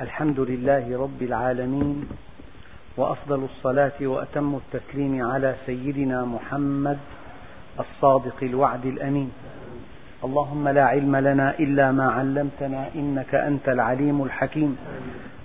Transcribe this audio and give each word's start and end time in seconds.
الحمد 0.00 0.40
لله 0.40 1.02
رب 1.02 1.22
العالمين 1.22 2.08
وأفضل 2.96 3.44
الصلاة 3.44 3.98
وأتم 4.02 4.54
التسليم 4.54 5.26
على 5.26 5.54
سيدنا 5.66 6.24
محمد 6.24 6.98
الصادق 7.80 8.38
الوعد 8.42 8.86
الأمين. 8.86 9.30
اللهم 10.24 10.68
لا 10.68 10.84
علم 10.84 11.16
لنا 11.16 11.58
إلا 11.58 11.92
ما 11.92 12.10
علمتنا 12.10 12.88
إنك 12.94 13.34
أنت 13.34 13.68
العليم 13.68 14.22
الحكيم. 14.22 14.76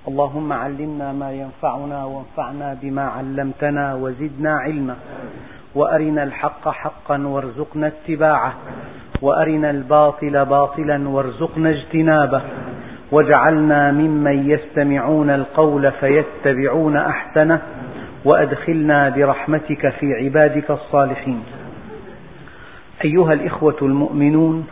اللهم 0.08 0.54
علمنا 0.54 1.14
ما 1.14 1.32
ينفعنا 1.32 2.06
وانفعنا 2.06 2.78
بما 2.82 3.02
علمتنا 3.02 3.96
وزدنا 3.96 4.54
علما. 4.54 4.96
وأرنا 5.76 6.24
الحق 6.24 6.70
حقا 6.70 7.28
وارزقنا 7.28 7.88
اتباعه. 7.88 8.54
وأرنا 9.22 9.70
الباطل 9.70 10.46
باطلا 10.46 11.10
وارزقنا 11.10 11.70
اجتنابه. 11.70 12.42
واجعلنا 13.14 13.92
ممن 13.92 14.50
يستمعون 14.50 15.30
القول 15.30 15.92
فيتبعون 15.92 16.98
أحسنه 16.98 17.62
وأدخلنا 18.26 19.10
برحمتك 19.10 19.90
في 19.90 20.14
عبادك 20.14 20.72
الصالحين. 20.72 21.44
أيها 23.06 23.34
الإخوة 23.34 23.78
المؤمنون 23.82 24.68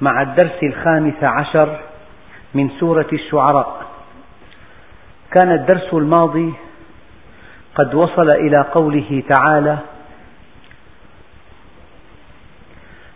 مع 0.00 0.22
الدرس 0.22 0.62
الخامس 0.62 1.24
عشر 1.24 1.78
من 2.54 2.68
سورة 2.80 3.06
الشعراء 3.12 3.82
كان 5.30 5.52
الدرس 5.52 5.94
الماضي 5.94 6.52
قد 7.74 7.94
وصل 7.94 8.28
إلى 8.34 8.64
قوله 8.72 9.22
تعالى 9.36 9.78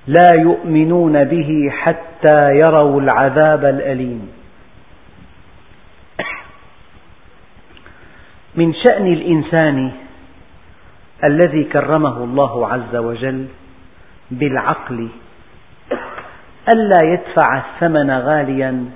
لا 0.07 0.41
يؤمنون 0.41 1.25
به 1.25 1.71
حتى 1.71 2.51
يروا 2.55 3.01
العذاب 3.01 3.65
الأليم. 3.65 4.42
من 8.55 8.75
شأن 8.75 9.07
الإنسان 9.07 9.93
الذي 11.25 11.65
كرمه 11.65 12.25
الله 12.25 12.69
عز 12.69 12.97
وجل 12.97 13.47
بالعقل 14.31 15.09
ألا 16.75 16.99
يدفع 17.05 17.57
الثمن 17.59 18.11
غاليا 18.11 18.91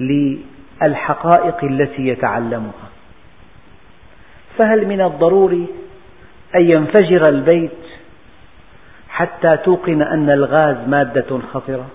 للحقائق 0.00 1.64
التي 1.64 2.08
يتعلمها. 2.08 2.88
فهل 4.58 4.86
من 4.86 5.00
الضروري 5.00 5.66
أن 6.54 6.70
ينفجر 6.70 7.22
البيت 7.28 7.78
حتى 9.08 9.56
توقن 9.56 10.02
أن 10.02 10.30
الغاز 10.30 10.88
مادة 10.88 11.38
خطرة؟ 11.52 11.86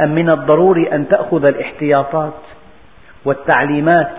أم 0.00 0.14
من 0.14 0.30
الضروري 0.30 0.92
أن 0.92 1.08
تأخذ 1.08 1.44
الاحتياطات 1.44 2.45
والتعليمات 3.26 4.10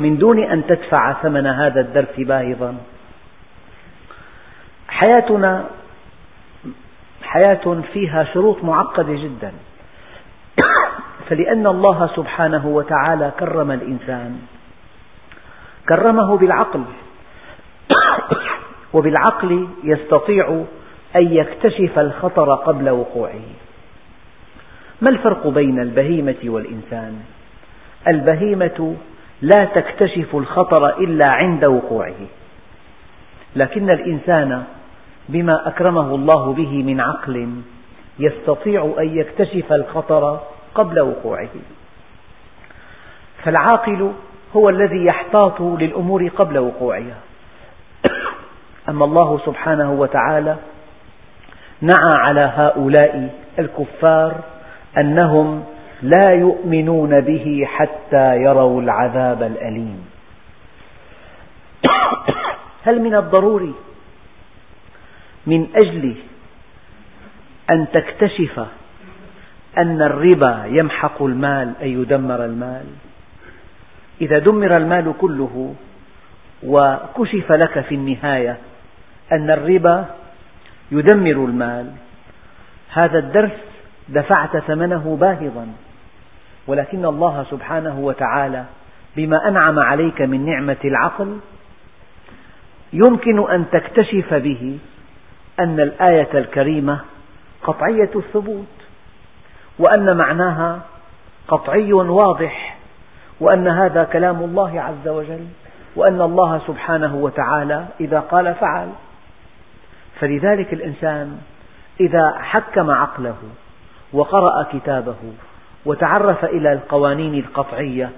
من 0.00 0.18
دون 0.18 0.38
أن 0.38 0.66
تدفع 0.66 1.12
ثمن 1.12 1.46
هذا 1.46 1.80
الدرس 1.80 2.14
باهظا 2.18 2.74
حياتنا 4.88 5.64
حياة 7.22 7.82
فيها 7.92 8.24
شروط 8.24 8.64
معقدة 8.64 9.12
جدا. 9.12 9.52
فلأن 11.28 11.66
الله 11.66 12.10
سبحانه 12.16 12.66
وتعالى 12.66 13.32
كرم 13.40 13.70
الإنسان 13.70 14.38
كرمه 15.88 16.36
بالعقل 16.36 16.84
وبالعقل 18.92 19.68
يستطيع 19.84 20.64
أن 21.16 21.32
يكتشف 21.32 21.98
الخطر 21.98 22.54
قبل 22.54 22.90
وقوعه. 22.90 23.46
ما 25.00 25.10
الفرق 25.10 25.46
بين 25.46 25.80
البهيمة 25.80 26.42
والإنسان؟ 26.44 27.20
البهيمة 28.08 28.96
لا 29.42 29.64
تكتشف 29.64 30.36
الخطر 30.36 30.98
إلا 30.98 31.26
عند 31.26 31.64
وقوعه. 31.64 32.26
لكن 33.56 33.90
الإنسان 33.90 34.64
بما 35.28 35.68
أكرمه 35.68 36.14
الله 36.14 36.52
به 36.52 36.82
من 36.82 37.00
عقل 37.00 37.48
يستطيع 38.18 38.94
أن 38.98 39.18
يكتشف 39.18 39.72
الخطر 39.72 40.40
قبل 40.74 41.00
وقوعه. 41.00 41.48
فالعاقل 43.44 44.12
هو 44.56 44.68
الذي 44.68 45.04
يحتاط 45.04 45.60
للأمور 45.60 46.28
قبل 46.28 46.58
وقوعها. 46.58 47.16
أما 48.88 49.04
الله 49.04 49.40
سبحانه 49.46 49.92
وتعالى 49.92 50.56
نعى 51.80 52.14
على 52.16 52.52
هؤلاء 52.54 53.30
الكفار 53.58 54.34
أنهم 54.98 55.64
لا 56.02 56.30
يؤمنون 56.30 57.20
به 57.20 57.62
حتى 57.66 58.36
يروا 58.36 58.82
العذاب 58.82 59.42
الأليم. 59.42 60.04
هل 62.84 63.02
من 63.02 63.14
الضروري 63.14 63.74
من 65.46 65.66
أجل 65.76 66.14
أن 67.74 67.86
تكتشف 67.92 68.66
أن 69.78 70.02
الربا 70.02 70.64
يمحق 70.66 71.22
المال 71.22 71.72
أي 71.82 71.92
يدمر 71.92 72.44
المال؟ 72.44 72.86
إذا 74.20 74.38
دمر 74.38 74.72
المال 74.78 75.14
كله 75.20 75.74
وكشف 76.66 77.52
لك 77.52 77.80
في 77.80 77.94
النهاية 77.94 78.58
أن 79.32 79.50
الربا 79.50 80.04
يدمر 80.92 81.44
المال 81.44 81.92
هذا 82.92 83.18
الدرس 83.18 83.73
دفعت 84.08 84.56
ثمنه 84.56 85.16
باهظا. 85.20 85.66
ولكن 86.66 87.04
الله 87.04 87.46
سبحانه 87.50 87.98
وتعالى 87.98 88.64
بما 89.16 89.48
أنعم 89.48 89.78
عليك 89.84 90.20
من 90.22 90.46
نعمة 90.46 90.76
العقل 90.84 91.38
يمكن 92.92 93.50
أن 93.50 93.64
تكتشف 93.72 94.34
به 94.34 94.78
أن 95.60 95.80
الآية 95.80 96.38
الكريمة 96.38 97.00
قطعية 97.62 98.10
الثبوت 98.16 98.66
وأن 99.78 100.16
معناها 100.16 100.80
قطعي 101.48 101.92
واضح 101.92 102.76
وأن 103.40 103.68
هذا 103.68 104.04
كلام 104.04 104.44
الله 104.44 104.80
عز 104.80 105.08
وجل 105.08 105.46
وأن 105.96 106.20
الله 106.20 106.60
سبحانه 106.66 107.14
وتعالى 107.14 107.86
إذا 108.00 108.20
قال 108.20 108.54
فعل. 108.54 108.88
فلذلك 110.20 110.72
الإنسان 110.72 111.38
إذا 112.00 112.34
حكم 112.38 112.90
عقله 112.90 113.36
وقرأ 114.14 114.62
كتابه 114.72 115.16
وتعرف 115.86 116.44
إلى 116.44 116.72
القوانين 116.72 117.34
القطعية 117.34 118.10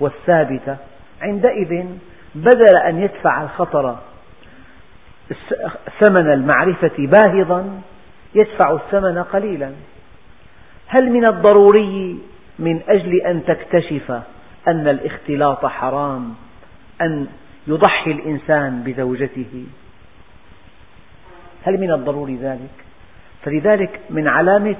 والثابتة 0.00 0.76
عندئذ 1.22 1.84
بدل 2.34 2.76
أن 2.76 3.02
يدفع 3.02 3.42
الخطر 3.42 3.98
ثمن 6.00 6.32
المعرفة 6.32 6.92
باهظا 6.98 7.80
يدفع 8.34 8.72
الثمن 8.72 9.18
قليلا 9.18 9.72
هل 10.86 11.10
من 11.10 11.24
الضروري 11.24 12.18
من 12.58 12.80
أجل 12.88 13.20
أن 13.20 13.44
تكتشف 13.44 14.10
أن 14.68 14.88
الاختلاط 14.88 15.66
حرام 15.66 16.34
أن 17.00 17.26
يضحي 17.66 18.10
الإنسان 18.10 18.82
بزوجته 18.82 19.66
هل 21.64 21.80
من 21.80 21.92
الضروري 21.92 22.36
ذلك؟ 22.36 22.84
فلذلك 23.44 24.00
من 24.10 24.28
علامة 24.28 24.76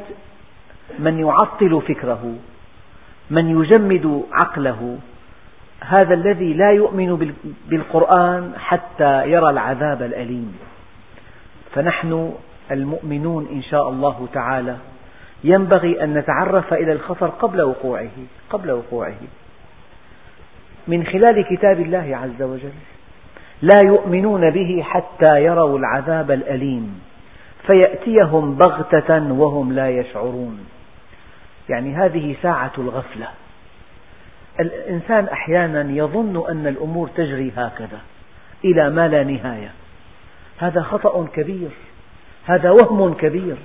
من 0.98 1.18
يعطل 1.18 1.82
فكره 1.88 2.34
من 3.30 3.60
يجمد 3.60 4.22
عقله. 4.32 4.98
هذا 5.80 6.14
الذي 6.14 6.54
لا 6.54 6.70
يؤمن 6.70 7.34
بالقرآن 7.68 8.52
حتى 8.58 9.30
يرى 9.30 9.50
العذاب 9.50 10.02
الأليم. 10.02 10.58
فنحن 11.74 12.32
المؤمنون 12.70 13.48
إن 13.52 13.62
شاء 13.62 13.88
الله 13.88 14.28
تعالى 14.32 14.76
ينبغي 15.44 16.04
أن 16.04 16.14
نتعرف 16.14 16.72
إلى 16.72 16.92
الخطر 16.92 17.26
قبل 17.26 17.62
وقوعه 17.62 18.10
قبل 18.50 18.70
وقوعه. 18.70 19.20
من 20.88 21.04
خلال 21.04 21.44
كتاب 21.44 21.80
الله 21.80 22.16
عز 22.16 22.42
وجل 22.42 22.72
لا 23.62 23.80
يؤمنون 23.84 24.50
به 24.50 24.82
حتى 24.82 25.44
يروا 25.44 25.78
العذاب 25.78 26.30
الأليم 26.30 27.00
فيأتيهم 27.66 28.54
بغتة 28.54 29.32
وهم 29.32 29.72
لا 29.72 29.90
يشعرون. 29.90 30.58
يعني 31.70 31.94
هذه 31.94 32.36
ساعة 32.42 32.72
الغفلة. 32.78 33.28
الإنسان 34.60 35.28
أحيانا 35.28 35.92
يظن 35.92 36.50
أن 36.50 36.66
الأمور 36.66 37.08
تجري 37.08 37.52
هكذا 37.56 38.00
إلى 38.64 38.90
ما 38.90 39.08
لا 39.08 39.24
نهاية. 39.24 39.70
هذا 40.58 40.82
خطأ 40.82 41.26
كبير. 41.26 41.70
هذا 42.46 42.70
وهم 42.70 43.14
كبير. 43.14 43.56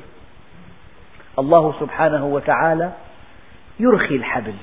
الله 1.39 1.79
سبحانه 1.79 2.25
وتعالى 2.25 2.91
يرخي 3.79 4.15
الحبل 4.15 4.55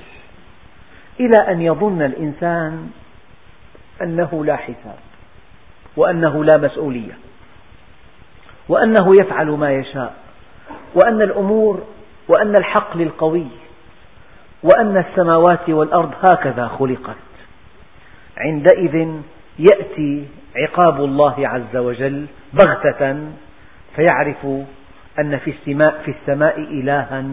إلى 1.19 1.51
أن 1.51 1.61
يظن 1.61 2.01
الإنسان 2.01 2.91
أنه 4.01 4.45
لا 4.45 4.55
حساب 4.55 4.99
وأنه 5.97 6.43
لا 6.43 6.57
مسؤولية 6.57 7.17
وأنه 8.69 9.15
يفعل 9.21 9.47
ما 9.47 9.71
يشاء 9.71 10.13
وأن 10.95 11.21
الأمور 11.21 11.83
وأن 12.27 12.55
الحق 12.55 12.97
للقوي 12.97 13.47
وأن 14.63 14.97
السماوات 14.97 15.69
والأرض 15.69 16.11
هكذا 16.23 16.67
خلقت. 16.67 17.15
عندئذ 18.37 19.07
يأتي 19.59 20.25
عقاب 20.55 21.03
الله 21.03 21.47
عز 21.47 21.75
وجل 21.75 22.25
بغتة 22.53 23.17
فيعرف 23.95 24.45
أن 25.19 25.37
في 25.37 25.51
السماء, 25.51 26.01
في 26.05 26.11
السماء 26.11 26.59
إلها 26.59 27.23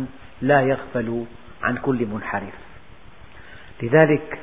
لا 0.42 0.60
يغفل 0.60 1.24
عن 1.62 1.76
كل 1.76 2.06
منحرف. 2.06 2.54
لذلك 3.82 4.38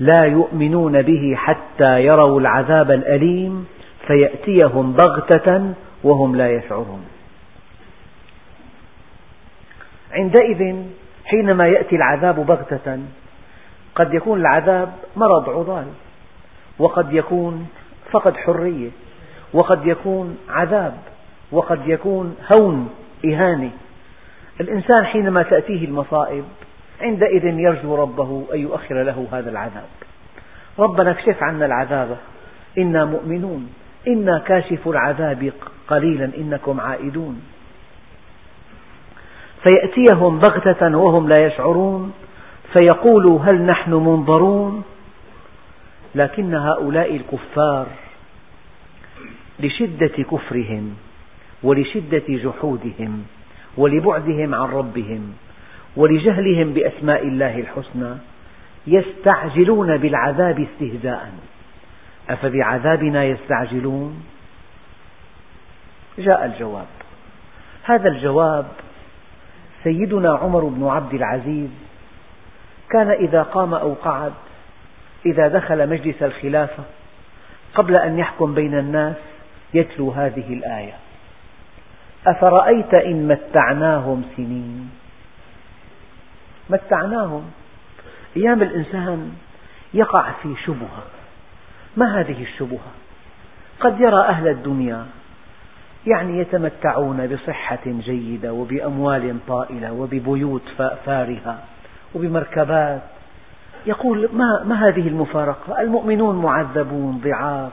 لا 0.00 0.24
يؤمنون 0.24 1.02
به 1.02 1.34
حتى 1.36 2.00
يروا 2.00 2.40
العذاب 2.40 2.90
الأليم 2.90 3.66
فيأتيهم 4.06 4.92
بغتة 4.92 5.74
وهم 6.04 6.36
لا 6.36 6.50
يشعرون. 6.50 7.15
عندئذ 10.16 10.76
حينما 11.24 11.68
يأتي 11.68 11.96
العذاب 11.96 12.46
بغتة 12.46 12.98
قد 13.94 14.14
يكون 14.14 14.40
العذاب 14.40 14.92
مرض 15.16 15.48
عضال 15.48 15.86
وقد 16.78 17.12
يكون 17.12 17.68
فقد 18.10 18.36
حرية 18.36 18.90
وقد 19.52 19.86
يكون 19.86 20.38
عذاب 20.48 20.94
وقد 21.52 21.88
يكون 21.88 22.36
هون 22.52 22.90
إهانة. 23.24 23.70
الإنسان 24.60 25.04
حينما 25.04 25.42
تأتيه 25.42 25.84
المصائب 25.84 26.44
عندئذ 27.00 27.44
يرجو 27.44 27.94
ربه 27.94 28.44
أن 28.54 28.60
يؤخر 28.60 29.02
له 29.02 29.26
هذا 29.32 29.50
العذاب. 29.50 29.88
ربنا 30.78 31.10
اكشف 31.10 31.42
عنا 31.42 31.66
العذاب 31.66 32.16
إنا 32.78 33.04
مؤمنون 33.04 33.72
إنا 34.08 34.38
كاشف 34.38 34.88
العذاب 34.88 35.52
قليلا 35.88 36.30
إنكم 36.36 36.80
عائدون. 36.80 37.42
فيأتيهم 39.66 40.38
بغتة 40.38 40.96
وهم 40.96 41.28
لا 41.28 41.46
يشعرون 41.46 42.12
فيقولوا 42.76 43.40
هل 43.40 43.62
نحن 43.62 43.92
منظرون؟ 43.92 44.84
لكن 46.14 46.54
هؤلاء 46.54 47.16
الكفار 47.16 47.86
لشدة 49.60 50.22
كفرهم 50.30 50.96
ولشدة 51.62 52.24
جحودهم 52.28 53.24
ولبعدهم 53.76 54.54
عن 54.54 54.68
ربهم 54.68 55.32
ولجهلهم 55.96 56.72
بأسماء 56.72 57.22
الله 57.22 57.58
الحسنى 57.58 58.14
يستعجلون 58.86 59.96
بالعذاب 59.96 60.60
استهزاء. 60.60 61.32
أفبعذابنا 62.30 63.24
يستعجلون؟ 63.24 64.22
جاء 66.18 66.44
الجواب. 66.44 66.86
هذا 67.84 68.08
الجواب 68.08 68.66
سيدنا 69.86 70.36
عمر 70.36 70.64
بن 70.64 70.86
عبد 70.86 71.14
العزيز 71.14 71.70
كان 72.90 73.10
إذا 73.10 73.42
قام 73.42 73.74
أو 73.74 73.94
قعد 73.94 74.32
إذا 75.26 75.48
دخل 75.48 75.88
مجلس 75.88 76.22
الخلافة 76.22 76.82
قبل 77.74 77.96
أن 77.96 78.18
يحكم 78.18 78.54
بين 78.54 78.78
الناس 78.78 79.16
يتلو 79.74 80.10
هذه 80.10 80.52
الآية. 80.52 80.92
أفرأيت 82.26 82.94
إن 82.94 83.28
متعناهم 83.28 84.24
سنين؟ 84.36 84.90
متعناهم. 86.70 87.50
أيام 88.36 88.62
الإنسان 88.62 89.32
يقع 89.94 90.30
في 90.42 90.54
شبهة. 90.64 91.02
ما 91.96 92.20
هذه 92.20 92.42
الشبهة؟ 92.42 92.92
قد 93.80 94.00
يرى 94.00 94.20
أهل 94.20 94.48
الدنيا 94.48 95.06
يعني 96.06 96.38
يتمتعون 96.40 97.26
بصحة 97.26 97.82
جيدة 97.86 98.52
وبأموال 98.52 99.36
طائلة 99.48 99.92
وببيوت 99.92 100.62
فارهة 101.06 101.58
وبمركبات. 102.14 103.02
يقول 103.86 104.28
ما, 104.32 104.64
ما 104.64 104.88
هذه 104.88 105.08
المفارقة؟ 105.08 105.80
المؤمنون 105.80 106.42
معذبون 106.42 107.20
ضعاف 107.24 107.72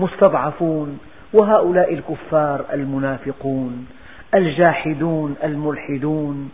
مستضعفون 0.00 0.98
وهؤلاء 1.32 1.94
الكفار 1.94 2.64
المنافقون 2.72 3.86
الجاحدون 4.34 5.34
الملحدون 5.44 6.50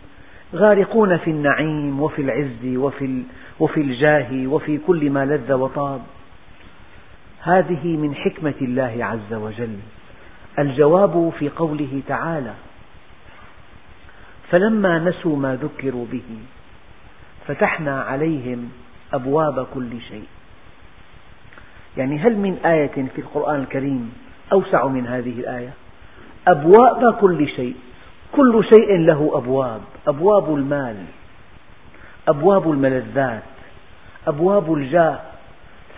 غارقون 0.55 1.17
في 1.17 1.31
النعيم 1.31 2.01
وفي 2.01 2.21
العز 2.21 2.77
وفي, 2.77 3.23
وفي 3.59 3.81
الجاه 3.81 4.47
وفي 4.47 4.77
كل 4.77 5.09
ما 5.09 5.25
لذ 5.25 5.53
وطاب. 5.53 6.01
هذه 7.41 7.97
من 7.97 8.15
حكمة 8.15 8.53
الله 8.61 9.05
عز 9.05 9.33
وجل. 9.33 9.77
الجواب 10.59 11.31
في 11.39 11.49
قوله 11.49 12.01
تعالى 12.07 12.53
فلما 14.49 14.99
نسوا 14.99 15.37
ما 15.37 15.55
ذكروا 15.55 16.05
به 16.11 16.37
فتحنا 17.47 18.01
عليهم 18.01 18.69
أبواب 19.13 19.67
كل 19.73 20.01
شيء. 20.09 20.25
يعني 21.97 22.19
هل 22.19 22.37
من 22.37 22.57
آية 22.65 23.07
في 23.15 23.21
القرآن 23.21 23.59
الكريم 23.59 24.13
أوسع 24.51 24.87
من 24.87 25.07
هذه 25.07 25.39
الآية؟ 25.39 25.73
أبواب 26.47 27.13
كل 27.13 27.47
شيء. 27.47 27.75
كل 28.31 28.63
شيء 28.73 28.97
له 28.97 29.31
أبواب. 29.33 29.81
أبواب 30.07 30.55
المال. 30.55 31.05
أبواب 32.27 32.71
الملذات. 32.71 33.43
أبواب 34.27 34.73
الجاه. 34.73 35.19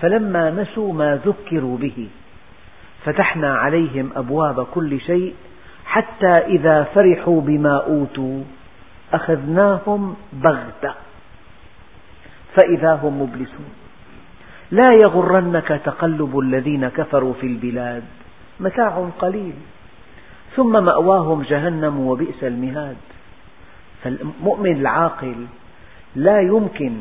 فلما 0.02 0.52
نسوا 0.52 0.94
ما 0.94 1.19
ذكروا 1.25 1.78
به 1.78 2.07
فتحنا 3.06 3.56
عليهم 3.56 4.10
أبواب 4.16 4.66
كل 4.66 5.00
شيء 5.00 5.34
حتى 5.86 6.31
إذا 6.48 6.84
فرحوا 6.84 7.42
بما 7.42 7.78
أوتوا 7.78 8.44
أخذناهم 9.13 10.16
بغتة. 10.34 10.94
فإذا 12.56 12.94
هم 13.04 13.22
مبلسون. 13.22 13.69
لا 14.72 14.94
يغرنك 14.94 15.81
تقلب 15.86 16.40
الذين 16.40 16.88
كفروا 16.88 17.34
في 17.34 17.48
البلاد. 17.48 18.04
متاع 18.60 19.10
قليل. 19.19 19.54
ثم 20.56 20.84
مأواهم 20.84 21.42
جهنم 21.42 22.00
وبئس 22.00 22.44
المهاد. 22.44 22.98
فالمؤمن 24.04 24.72
العاقل 24.72 25.36
لا 26.16 26.42
يمكن 26.42 26.94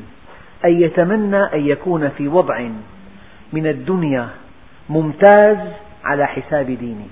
أن 0.65 0.81
يتمنى 0.83 1.43
أن 1.55 1.67
يكون 1.67 2.09
في 2.09 2.29
وضع 2.29 2.69
من 3.53 3.67
الدنيا 3.67 4.29
ممتاز 4.89 5.59
على 6.05 6.27
حساب 6.27 6.67
دينه. 6.67 7.09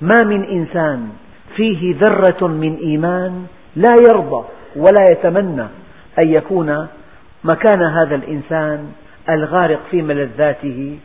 ما 0.00 0.22
من 0.22 0.44
إنسان 0.44 1.10
فيه 1.56 1.96
ذرة 1.96 2.46
من 2.46 2.76
إيمان 2.76 3.46
لا 3.76 3.96
يرضى 4.10 4.46
ولا 4.76 5.04
يتمنى 5.12 5.66
أن 6.24 6.32
يكون 6.32 6.88
مكان 7.44 7.82
هذا 7.82 8.14
الإنسان 8.14 8.92
الغارق 9.28 9.80
في 9.90 10.02
ملذاته 10.02 10.98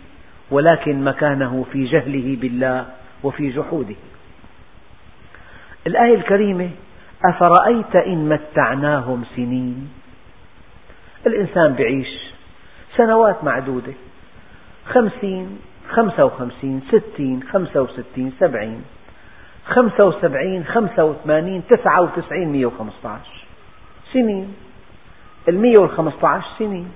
ولكن 0.52 1.04
مكانه 1.04 1.66
في 1.72 1.84
جهله 1.86 2.38
بالله 2.42 2.86
وفي 3.24 3.50
جحوده. 3.50 3.96
الآية 5.88 6.16
الكريمة 6.16 6.70
أفرأيت 7.26 7.96
إن 7.96 8.30
متعناهم 8.30 9.24
سنين؟ 9.36 9.90
الإنسان 11.28 11.76
يعيش 11.80 12.34
سنوات 12.98 13.44
معدودة 13.44 13.94
خمسين 14.86 15.60
خمسة 15.92 16.26
وخمسين 16.26 16.82
ستين 16.92 17.44
خمسة 17.52 17.82
وستين 17.82 18.32
سبعين. 18.40 18.84
خمسة 19.66 20.06
وسبعين 20.06 20.66
خمسة 20.66 21.04
وثمانين 21.06 21.64
تسعة 21.70 22.02
وتسعين 22.02 22.52
مئة 22.52 22.66
وخمسة 22.66 23.10
عشر 23.10 23.46
سنين. 24.14 24.56
المئة 25.48 25.82
والخمسة 25.82 26.28
عشر 26.28 26.48
سنين. 26.60 26.92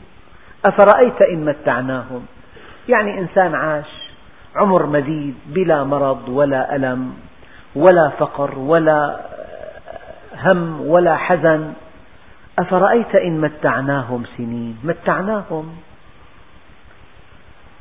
أفرأيت 0.66 1.22
إن 1.22 1.46
متعناهم؟ 1.46 2.26
يعني 2.90 3.20
إنسان 3.20 3.56
عاش 3.56 3.92
عمر 4.56 4.86
مديد 4.86 5.36
بلا 5.46 5.84
مرض 5.84 6.30
ولا 6.30 6.76
ألم 6.76 7.14
ولا 7.76 8.10
فقر 8.10 8.60
ولا 8.60 9.20
هم 10.44 10.82
ولا 10.88 11.16
حزن. 11.16 11.74
أفرأيت 12.60 13.16
إن 13.16 13.42
متعناهم 13.42 14.24
سنين؟ 14.38 14.78
متعناهم. 14.84 15.76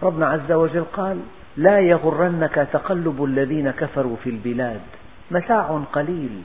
ربنا 0.05 0.27
عز 0.27 0.53
وجل 0.53 0.85
قال 0.85 1.21
لا 1.57 1.79
يغرنك 1.79 2.69
تقلب 2.73 3.25
الذين 3.25 3.71
كفروا 3.71 4.17
في 4.25 4.31
البلاد 4.31 4.81
متاع 5.31 5.83
قليل 5.93 6.43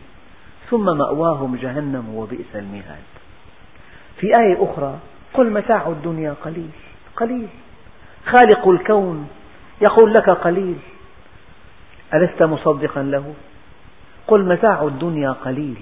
ثم 0.69 0.85
مأواهم 0.85 1.55
جهنم 1.55 2.15
وبئس 2.15 2.55
المهاد. 2.55 3.09
في 4.17 4.27
آية 4.37 4.63
أخرى 4.63 4.99
قل 5.33 5.49
متاع 5.49 5.87
الدنيا 5.87 6.35
قليل 6.45 6.69
قليل 7.15 7.47
خالق 8.25 8.67
الكون 8.67 9.27
يقول 9.81 10.13
لك 10.13 10.29
قليل 10.29 10.75
ألست 12.13 12.43
مصدقا 12.43 13.03
له؟ 13.03 13.33
قل 14.27 14.45
متاع 14.45 14.83
الدنيا 14.83 15.31
قليل 15.31 15.81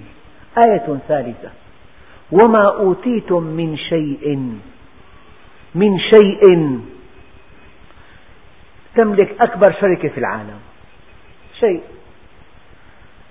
آية 0.66 0.98
ثالثة 1.08 1.50
وما 2.32 2.76
أوتيتم 2.76 3.42
من 3.42 3.76
شيء 3.76 4.58
من 5.74 5.98
شيء 5.98 6.80
تملك 8.98 9.40
أكبر 9.40 9.72
شركة 9.80 10.08
في 10.08 10.18
العالم. 10.18 10.60
شيء. 11.60 11.82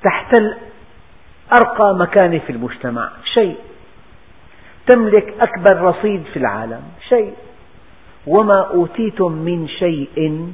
تحتل 0.04 0.58
أرقى 1.62 1.96
مكانة 1.96 2.40
في 2.40 2.52
المجتمع. 2.52 3.10
شيء. 3.34 3.58
تملك 4.88 5.34
أكبر 5.42 5.82
رصيد 5.82 6.24
في 6.34 6.40
العالم. 6.40 6.82
شيء. 7.10 7.34
وما 8.28 8.68
أوتيتم 8.68 9.32
من 9.32 9.68
شيء 9.68 10.54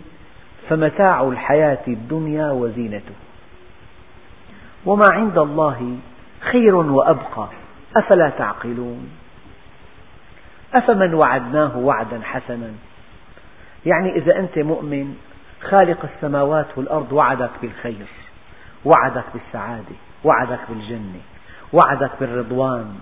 فمتاع 0.69 1.21
الحياة 1.21 1.83
الدنيا 1.87 2.51
وزينته. 2.51 3.15
وما 4.85 5.05
عند 5.11 5.37
الله 5.37 5.97
خير 6.51 6.75
وأبقى. 6.75 7.47
أفلا 7.97 8.29
تعقلون؟ 8.29 9.09
أفمن 10.73 11.13
وعدناه 11.13 11.77
وعدا 11.77 12.21
حسنا؟ 12.23 12.71
يعني 13.85 14.15
إذا 14.15 14.39
أنت 14.39 14.57
مؤمن 14.57 15.15
خالق 15.61 15.97
السماوات 16.15 16.67
والأرض 16.75 17.13
وعدك 17.13 17.49
بالخير 17.61 18.07
وعدك 18.85 19.23
بالسعادة 19.33 19.95
وعدك 20.23 20.59
بالجنة 20.69 21.21
وعدك 21.73 22.11
بالرضوان 22.19 22.95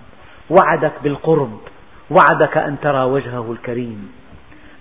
وعدك 0.50 0.92
بالقرب 1.02 1.60
وعدك 2.10 2.56
أن 2.56 2.76
ترى 2.80 3.04
وجهه 3.04 3.52
الكريم. 3.52 4.12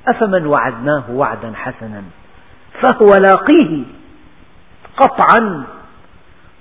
أفمن 0.08 0.46
وعدناه 0.46 1.04
وعدا 1.12 1.54
حسنا؟ 1.56 2.04
فهو 2.82 3.16
لاقيه 3.16 3.84
قطعا. 4.98 5.64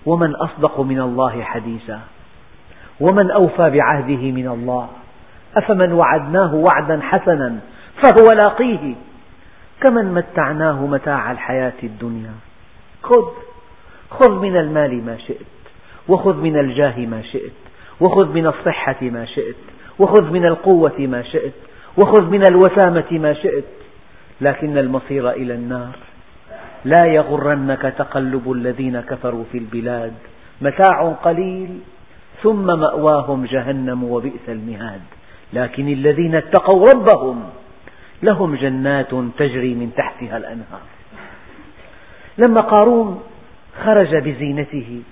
ومن 0.06 0.34
أصدق 0.34 0.80
من 0.80 1.00
الله 1.00 1.42
حديثا؟ 1.42 2.00
ومن 3.00 3.30
أوفى 3.30 3.70
بعهده 3.70 4.30
من 4.30 4.48
الله؟ 4.48 4.88
أفمن 5.56 5.92
وعدناه 5.92 6.54
وعدا 6.54 7.00
حسنا؟ 7.02 7.58
فهو 8.02 8.32
لاقيه 8.32 8.94
كمن 9.80 10.14
متعناه 10.14 10.86
متاع 10.86 11.32
الحياة 11.32 11.80
الدنيا. 11.82 12.34
خذ 13.02 13.24
خذ 14.10 14.40
من 14.40 14.56
المال 14.56 15.04
ما 15.06 15.16
شئت 15.16 15.46
وخذ 16.08 16.36
من 16.36 16.58
الجاه 16.58 17.06
ما 17.06 17.22
شئت 17.22 17.52
وخذ 18.00 18.28
من 18.28 18.46
الصحة 18.46 18.96
ما 19.02 19.24
شئت 19.24 19.56
وخذ 19.98 20.30
من 20.30 20.46
القوة 20.46 20.98
ما 20.98 21.22
شئت 21.22 21.52
وخذ 21.96 22.30
من 22.30 22.42
الوسامة 22.50 23.10
ما 23.10 23.32
شئت. 23.32 23.64
لكن 24.40 24.78
المصير 24.78 25.30
إلى 25.30 25.54
النار. 25.54 25.96
لا 26.84 27.06
يغرنك 27.06 27.94
تقلب 27.98 28.52
الذين 28.52 29.00
كفروا 29.00 29.44
في 29.52 29.58
البلاد. 29.58 30.14
متاع 30.60 31.12
قليل 31.12 31.78
ثم 32.42 32.66
مأواهم 32.66 33.44
جهنم 33.44 34.04
وبئس 34.04 34.48
المهاد. 34.48 35.00
لكن 35.52 35.88
الذين 35.88 36.34
اتقوا 36.34 36.84
ربهم 36.94 37.42
لهم 38.22 38.54
جنات 38.54 39.10
تجري 39.38 39.74
من 39.74 39.92
تحتها 39.96 40.36
الأنهار. 40.36 40.80
لما 42.38 42.60
قارون 42.60 43.22
خرج 43.84 44.16
بزينته 44.16 45.02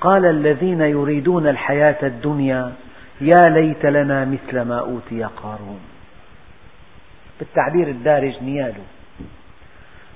قال 0.00 0.26
الذين 0.26 0.80
يريدون 0.80 1.46
الحياة 1.46 1.96
الدنيا 2.02 2.72
يا 3.20 3.42
ليت 3.48 3.86
لنا 3.86 4.24
مثل 4.24 4.60
ما 4.60 4.80
أوتي 4.80 5.24
قارون. 5.24 5.80
بالتعبير 7.38 7.88
الدارج 7.88 8.42
نياله 8.42 8.84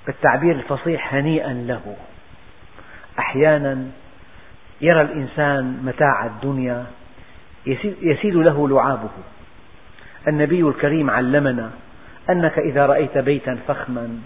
بالتعبير 0.06 0.54
الفصيح 0.54 1.14
هنيئا 1.14 1.52
له. 1.52 1.96
أحيانا 3.18 3.84
يرى 4.80 5.00
الإنسان 5.00 5.82
متاع 5.84 6.26
الدنيا 6.26 6.86
يسيل 8.02 8.44
له 8.44 8.68
لعابه. 8.68 9.10
النبي 10.28 10.62
الكريم 10.62 11.10
علمنا 11.10 11.70
أنك 12.30 12.58
إذا 12.58 12.86
رأيت 12.86 13.18
بيتا 13.18 13.58
فخما 13.68 14.18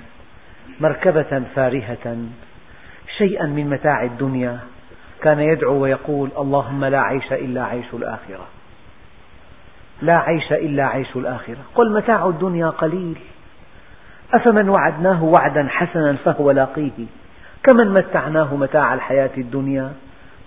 مركبة 0.81 1.43
فارهة 1.55 2.17
شيئا 3.19 3.47
من 3.47 3.71
متاع 3.71 4.03
الدنيا 4.03 4.59
كان 5.23 5.41
يدعو 5.41 5.75
ويقول 5.75 6.31
اللهم 6.39 6.85
لا 6.85 7.01
عيش 7.01 7.33
إلا 7.33 7.65
عيش 7.65 7.95
الآخرة. 7.95 8.47
لا 10.03 10.19
عيش 10.19 10.53
إلا 10.53 10.87
عيش 10.87 11.17
الآخرة. 11.17 11.59
قل 11.75 11.95
متاع 11.95 12.29
الدنيا 12.29 12.71
قليل. 12.71 13.19
أفمن 14.35 14.69
وعدناه 14.69 15.25
وعدا 15.25 15.67
حسنا 15.69 16.17
فهو 16.25 16.51
لاقيه. 16.51 17.07
كمن 17.63 17.95
متعناه 17.95 18.57
متاع 18.57 18.95
الحياة 18.95 19.31
الدنيا 19.39 19.93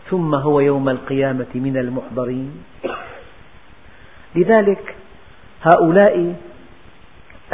ثم 0.10 0.36
هو 0.36 0.60
يوم 0.60 0.89
القيامة 0.89 1.54
من 1.56 1.77
المحضرين. 1.77 2.63
لذلك 4.36 4.96
هؤلاء 5.63 6.36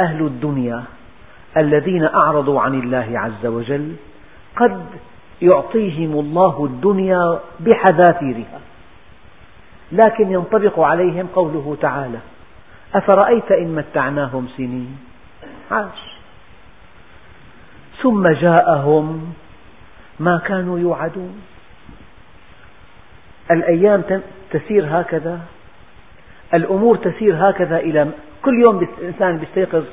أهل 0.00 0.20
الدنيا 0.20 0.84
الذين 1.56 2.04
أعرضوا 2.04 2.60
عن 2.60 2.74
الله 2.74 3.12
عز 3.14 3.46
وجل 3.46 3.96
قد 4.56 4.84
يعطيهم 5.42 6.12
الله 6.12 6.64
الدنيا 6.64 7.40
بحذافيرها. 7.60 8.60
لكن 9.92 10.32
ينطبق 10.32 10.80
عليهم 10.80 11.26
قوله 11.26 11.76
تعالى 11.80 12.18
أفرأيت 12.94 13.52
إن 13.52 13.74
متعناهم 13.74 14.48
سنين؟ 14.56 14.98
عاش. 15.70 16.18
ثم 18.02 18.28
جاءهم 18.28 19.34
ما 20.20 20.38
كانوا 20.38 20.78
يوعدون. 20.78 21.42
الأيام 23.50 24.22
تسير 24.50 25.00
هكذا 25.00 25.40
الأمور 26.54 26.96
تسير 26.96 27.50
هكذا 27.50 27.78
كل 28.44 28.64
يوم 28.68 28.88
الإنسان 28.98 29.42
يستيقظ 29.42 29.84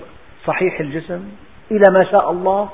صحيح 0.46 0.80
الجسم 0.80 1.24
إلى 1.72 1.84
ما 1.94 2.04
شاء 2.04 2.32
الله. 2.32 2.70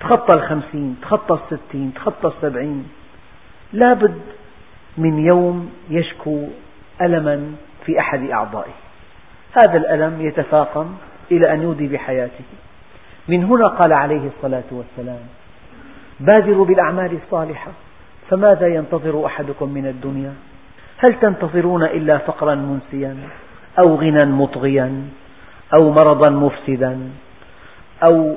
تخطى 0.00 0.36
الخمسين 0.36 0.96
تخطى 1.02 1.34
الستين 1.34 1.94
تخطى 1.94 2.28
السبعين. 2.28 2.88
لابد 3.72 4.20
من 4.98 5.26
يوم 5.26 5.72
يشكو 5.90 6.48
ألما 7.02 7.54
في 7.86 8.00
أحد 8.00 8.30
أعضائه. 8.30 8.74
هذا 9.62 9.76
الألم 9.76 10.26
يتفاقم 10.26 10.94
إلى 11.30 11.54
أن 11.54 11.62
يودي 11.62 11.86
بحياته. 11.88 12.44
من 13.28 13.44
هنا 13.44 13.62
قال 13.62 13.92
عليه 13.92 14.30
الصلاة 14.36 14.70
والسلام 14.70 15.20
بادروا 16.20 16.66
بالأعمال 16.66 17.18
الصالحة 17.24 17.70
فماذا 18.30 18.66
ينتظر 18.66 19.26
أحدكم 19.26 19.68
من 19.68 19.86
الدنيا؟ 19.86 20.34
هل 20.98 21.14
تنتظرون 21.20 21.82
إلا 21.82 22.18
فقرا 22.18 22.54
منسيا 22.54 23.16
أو 23.86 23.94
غنى 23.94 24.24
مطغيا 24.24 25.02
أو 25.74 25.90
مرضا 25.90 26.30
مفسدا 26.30 27.10
أو 28.02 28.36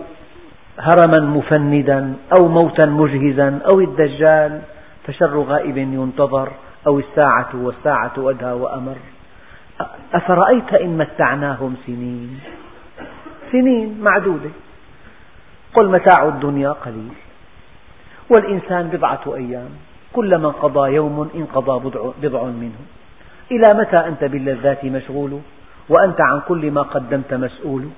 هرما 0.80 1.20
مفندا 1.20 2.14
أو 2.40 2.48
موتا 2.48 2.86
مجهزا 2.86 3.60
أو 3.72 3.80
الدجال 3.80 4.62
فشر 5.08 5.40
غائب 5.40 5.78
ينتظر 5.78 6.52
أو 6.88 7.00
الساعة 7.00 7.50
والساعة 7.54 8.14
أدهى 8.18 8.54
وأمر. 8.54 8.98
أفرأيت 10.14 10.74
إن 10.74 10.98
متعناهم 10.98 11.76
سنين؟ 11.88 12.40
سنين 13.52 14.02
معدودة. 14.02 14.50
قل 15.76 15.90
متاع 15.90 16.28
الدنيا 16.28 16.70
قليل. 16.70 17.14
والإنسان 18.30 18.88
بضعة 18.88 19.36
أيام. 19.36 19.70
كلما 20.14 20.48
انقضى 20.48 20.94
يوم 20.94 21.30
انقضى 21.36 21.90
بضع 22.22 22.44
منه. 22.44 22.80
إلى 23.52 23.68
متى 23.76 24.08
أنت 24.08 24.24
باللذات 24.24 24.86
مشغول؟ 24.86 25.40
وأنت 25.90 26.22
عن 26.22 26.42
كل 26.48 26.72
ما 26.72 26.82
قدمت 26.82 27.34
مسؤول؟ 27.34 27.90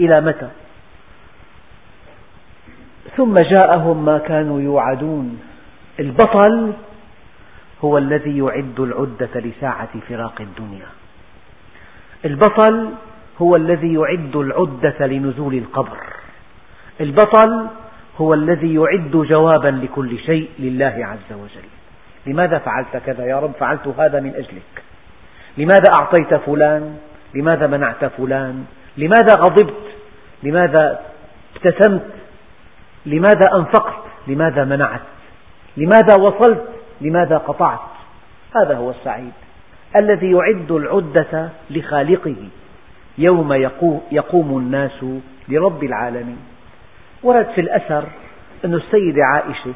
إلى 0.00 0.20
متى؟ 0.20 0.48
ثم 3.16 3.34
جاءهم 3.34 4.04
ما 4.04 4.18
كانوا 4.18 4.60
يوعدون. 4.60 5.40
البطل 6.00 6.72
هو 7.84 7.98
الذي 7.98 8.38
يعد 8.38 8.80
العدة 8.80 9.40
لساعة 9.40 10.00
فراق 10.08 10.40
الدنيا. 10.40 10.86
البطل 12.24 12.90
هو 13.42 13.56
الذي 13.56 13.94
يعد 13.94 14.36
العدة 14.36 15.06
لنزول 15.06 15.54
القبر. 15.54 15.98
البطل 17.00 17.68
هو 18.20 18.34
الذي 18.34 18.74
يعد 18.74 19.10
جوابا 19.10 19.68
لكل 19.68 20.18
شيء 20.18 20.50
لله 20.58 20.94
عز 20.98 21.32
وجل. 21.32 21.68
لماذا 22.26 22.58
فعلت 22.58 22.96
كذا 23.06 23.26
يا 23.26 23.40
رب؟ 23.40 23.52
فعلت 23.60 23.86
هذا 23.98 24.20
من 24.20 24.34
أجلك. 24.34 24.82
لماذا 25.58 25.90
أعطيت 25.96 26.34
فلان؟ 26.34 26.96
لماذا 27.34 27.66
منعت 27.66 28.04
فلان؟ 28.04 28.64
لماذا 28.96 29.34
غضبت؟ 29.34 29.82
لماذا 30.42 31.00
ابتسمت؟ 31.56 32.06
لماذا 33.06 33.54
أنفقت؟ 33.54 34.04
لماذا 34.26 34.64
منعت؟ 34.64 35.00
لماذا 35.76 36.14
وصلت؟ 36.20 36.68
لماذا 37.00 37.38
قطعت؟ 37.38 37.80
هذا 38.56 38.76
هو 38.76 38.90
السعيد. 38.90 39.32
الذي 40.02 40.32
يعد 40.32 40.70
العدة 40.70 41.48
لخالقه. 41.70 42.36
يوم 43.18 43.52
يقوم 44.12 44.58
الناس 44.58 45.04
لرب 45.48 45.84
العالمين. 45.84 46.38
ورد 47.22 47.46
في 47.54 47.60
الأثر 47.60 48.04
أن 48.64 48.74
السيدة 48.74 49.22
عائشة 49.24 49.74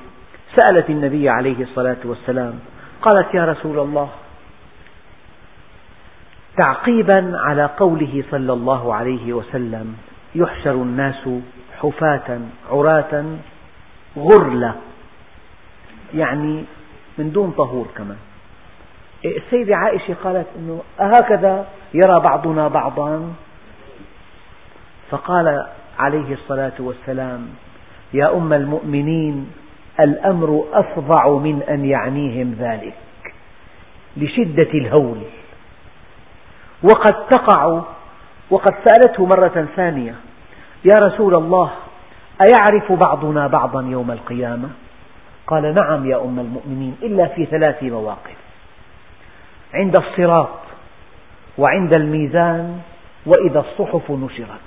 سألت 0.56 0.90
النبي 0.90 1.28
عليه 1.28 1.62
الصلاة 1.62 1.96
والسلام 2.04 2.58
قالت 3.02 3.34
يا 3.34 3.44
رسول 3.44 3.78
الله 3.78 4.08
تعقيبا 6.56 7.32
على 7.38 7.64
قوله 7.64 8.24
صلى 8.30 8.52
الله 8.52 8.94
عليه 8.94 9.32
وسلم 9.32 9.96
يحشر 10.34 10.72
الناس 10.72 11.28
حفاة 11.82 12.40
عراة 12.70 13.24
غرلة 14.16 14.74
يعني 16.14 16.64
من 17.18 17.32
دون 17.32 17.50
طهور 17.50 17.86
كمان. 17.96 18.16
السيدة 19.24 19.76
عائشة 19.76 20.14
قالت 20.24 20.46
أنه 20.58 20.82
أهكذا 21.00 21.66
يرى 21.94 22.20
بعضنا 22.20 22.68
بعضا 22.68 23.32
فقال 25.10 25.66
عليه 25.98 26.34
الصلاة 26.34 26.72
والسلام. 26.78 27.48
يا 28.12 28.36
أم 28.36 28.52
المؤمنين 28.52 29.52
الأمر 30.00 30.64
أفظع 30.72 31.28
من 31.28 31.62
أن 31.62 31.84
يعنيهم 31.84 32.56
ذلك 32.58 32.94
لشدة 34.16 34.70
الهول. 34.74 35.18
وقد 36.82 37.26
تقع 37.26 37.82
وقد 38.50 38.74
سألته 38.84 39.26
مرة 39.26 39.68
ثانية 39.76 40.14
يا 40.84 40.94
رسول 41.06 41.34
الله 41.34 41.70
أيعرف 42.40 42.92
بعضنا 42.92 43.46
بعضا 43.46 43.82
يوم 43.82 44.10
القيامة؟ 44.10 44.68
قال 45.46 45.74
نعم 45.74 46.10
يا 46.10 46.24
أم 46.24 46.38
المؤمنين 46.38 46.96
إلا 47.02 47.26
في 47.26 47.46
ثلاث 47.46 47.82
مواقف. 47.82 48.36
عند 49.74 49.94
الصراط 49.98 50.58
وعند 51.58 51.92
الميزان 51.92 52.80
وإذا 53.26 53.60
الصحف 53.60 54.10
نشرت. 54.10 54.65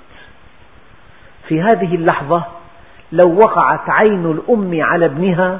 في 1.50 1.62
هذه 1.62 1.94
اللحظة 1.94 2.44
لو 3.12 3.38
وقعت 3.38 4.02
عين 4.02 4.30
الأم 4.30 4.82
على 4.82 5.06
ابنها 5.06 5.58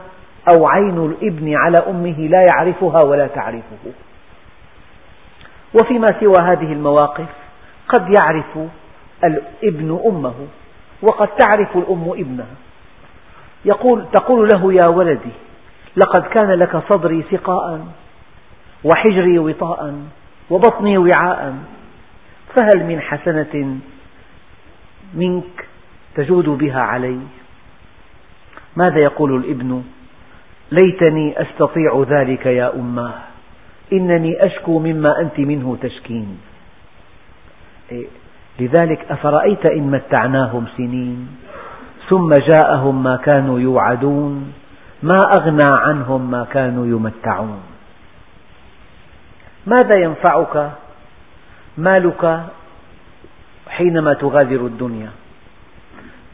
أو 0.54 0.66
عين 0.66 0.98
الابن 0.98 1.56
على 1.56 1.76
أمه 1.88 2.28
لا 2.28 2.46
يعرفها 2.52 2.98
ولا 3.04 3.26
تعرفه. 3.26 3.92
وفيما 5.74 6.06
سوى 6.20 6.34
هذه 6.40 6.72
المواقف 6.72 7.26
قد 7.88 8.14
يعرف 8.18 8.58
الابن 9.24 10.00
أمه 10.06 10.34
وقد 11.02 11.28
تعرف 11.28 11.76
الأم 11.76 12.10
ابنها. 12.10 12.54
يقول 13.64 14.04
تقول 14.12 14.48
له 14.54 14.72
يا 14.72 14.86
ولدي 14.96 15.32
لقد 15.96 16.22
كان 16.22 16.50
لك 16.50 16.82
صدري 16.92 17.24
سقاء 17.30 17.86
وحجري 18.84 19.38
وطاء 19.38 19.94
وبطني 20.50 20.98
وعاء 20.98 21.54
فهل 22.56 22.84
من 22.86 23.00
حسنة 23.00 23.78
منك 25.14 25.69
تجود 26.14 26.48
بها 26.48 26.80
علي. 26.80 27.18
ماذا 28.76 28.98
يقول 28.98 29.36
الابن؟ 29.36 29.82
ليتني 30.70 31.42
أستطيع 31.42 32.04
ذلك 32.08 32.46
يا 32.46 32.74
أماه 32.74 33.14
إنني 33.92 34.46
أشكو 34.46 34.78
مما 34.78 35.20
أنت 35.20 35.38
منه 35.38 35.78
تشكين. 35.82 36.38
إيه، 37.92 38.06
لذلك 38.60 39.06
أفرأيت 39.10 39.66
إن 39.66 39.90
متعناهم 39.90 40.66
سنين 40.76 41.28
ثم 42.08 42.30
جاءهم 42.30 43.02
ما 43.02 43.16
كانوا 43.16 43.60
يوعدون 43.60 44.52
ما 45.02 45.18
أغنى 45.38 45.70
عنهم 45.78 46.30
ما 46.30 46.44
كانوا 46.44 46.86
يمتعون. 46.86 47.60
ماذا 49.66 49.94
ينفعك؟ 49.94 50.70
مالك 51.78 52.44
حينما 53.68 54.12
تغادر 54.12 54.66
الدنيا. 54.66 55.10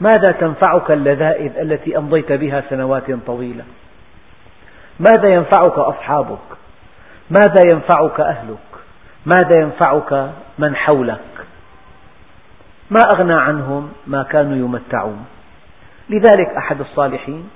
ماذا 0.00 0.32
تنفعك 0.40 0.90
اللذائذ 0.90 1.58
التي 1.58 1.98
أمضيت 1.98 2.32
بها 2.32 2.62
سنوات 2.70 3.10
طويلة؟ 3.26 3.64
ماذا 5.00 5.28
ينفعك 5.28 5.78
أصحابك؟ 5.78 6.56
ماذا 7.30 7.62
ينفعك 7.72 8.20
أهلك؟ 8.20 8.58
ماذا 9.26 9.60
ينفعك 9.60 10.30
من 10.58 10.76
حولك؟ 10.76 11.20
ما 12.90 13.00
أغنى 13.14 13.34
عنهم 13.34 13.92
ما 14.06 14.22
كانوا 14.22 14.56
يمتعون. 14.56 15.26
لذلك 16.10 16.48
أحد 16.58 16.80
الصالحين 16.80 17.48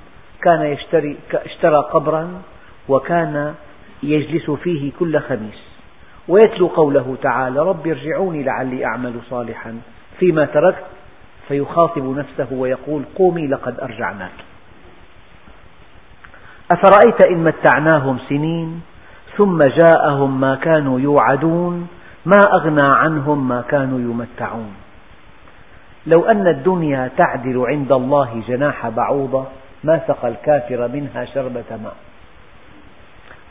كان 0.42 0.62
يشتري 0.62 1.16
اشترى 1.34 1.76
قبرا 1.76 2.42
وكان 2.88 3.54
يجلس 4.02 4.50
فيه 4.50 4.92
كل 4.98 5.20
خميس 5.20 5.70
ويتلو 6.28 6.66
قوله 6.66 7.16
تعالى 7.22 7.60
رب 7.60 7.86
ارجعوني 7.86 8.42
لعلي 8.42 8.84
أعمل 8.84 9.14
صالحا 9.30 9.80
فيما 10.18 10.44
تركت 10.44 10.84
فيخاطب 11.50 12.04
نفسه 12.18 12.46
ويقول 12.52 13.02
قومي 13.16 13.46
لقد 13.46 13.80
أرجعناك. 13.80 14.38
أفرأيت 16.70 17.26
إن 17.26 17.44
متعناهم 17.44 18.18
سنين 18.28 18.80
ثم 19.36 19.62
جاءهم 19.62 20.40
ما 20.40 20.54
كانوا 20.54 21.00
يوعدون 21.00 21.88
ما 22.26 22.38
أغنى 22.52 22.82
عنهم 22.82 23.48
ما 23.48 23.62
كانوا 23.68 23.98
يمتعون. 23.98 24.74
لو 26.06 26.24
أن 26.24 26.46
الدنيا 26.46 27.10
تعدل 27.16 27.64
عند 27.66 27.92
الله 27.92 28.42
جناح 28.48 28.88
بعوضة 28.88 29.44
ما 29.84 30.00
سقى 30.06 30.28
الكافر 30.28 30.88
منها 30.88 31.24
شربة 31.24 31.76
ماء. 31.82 31.96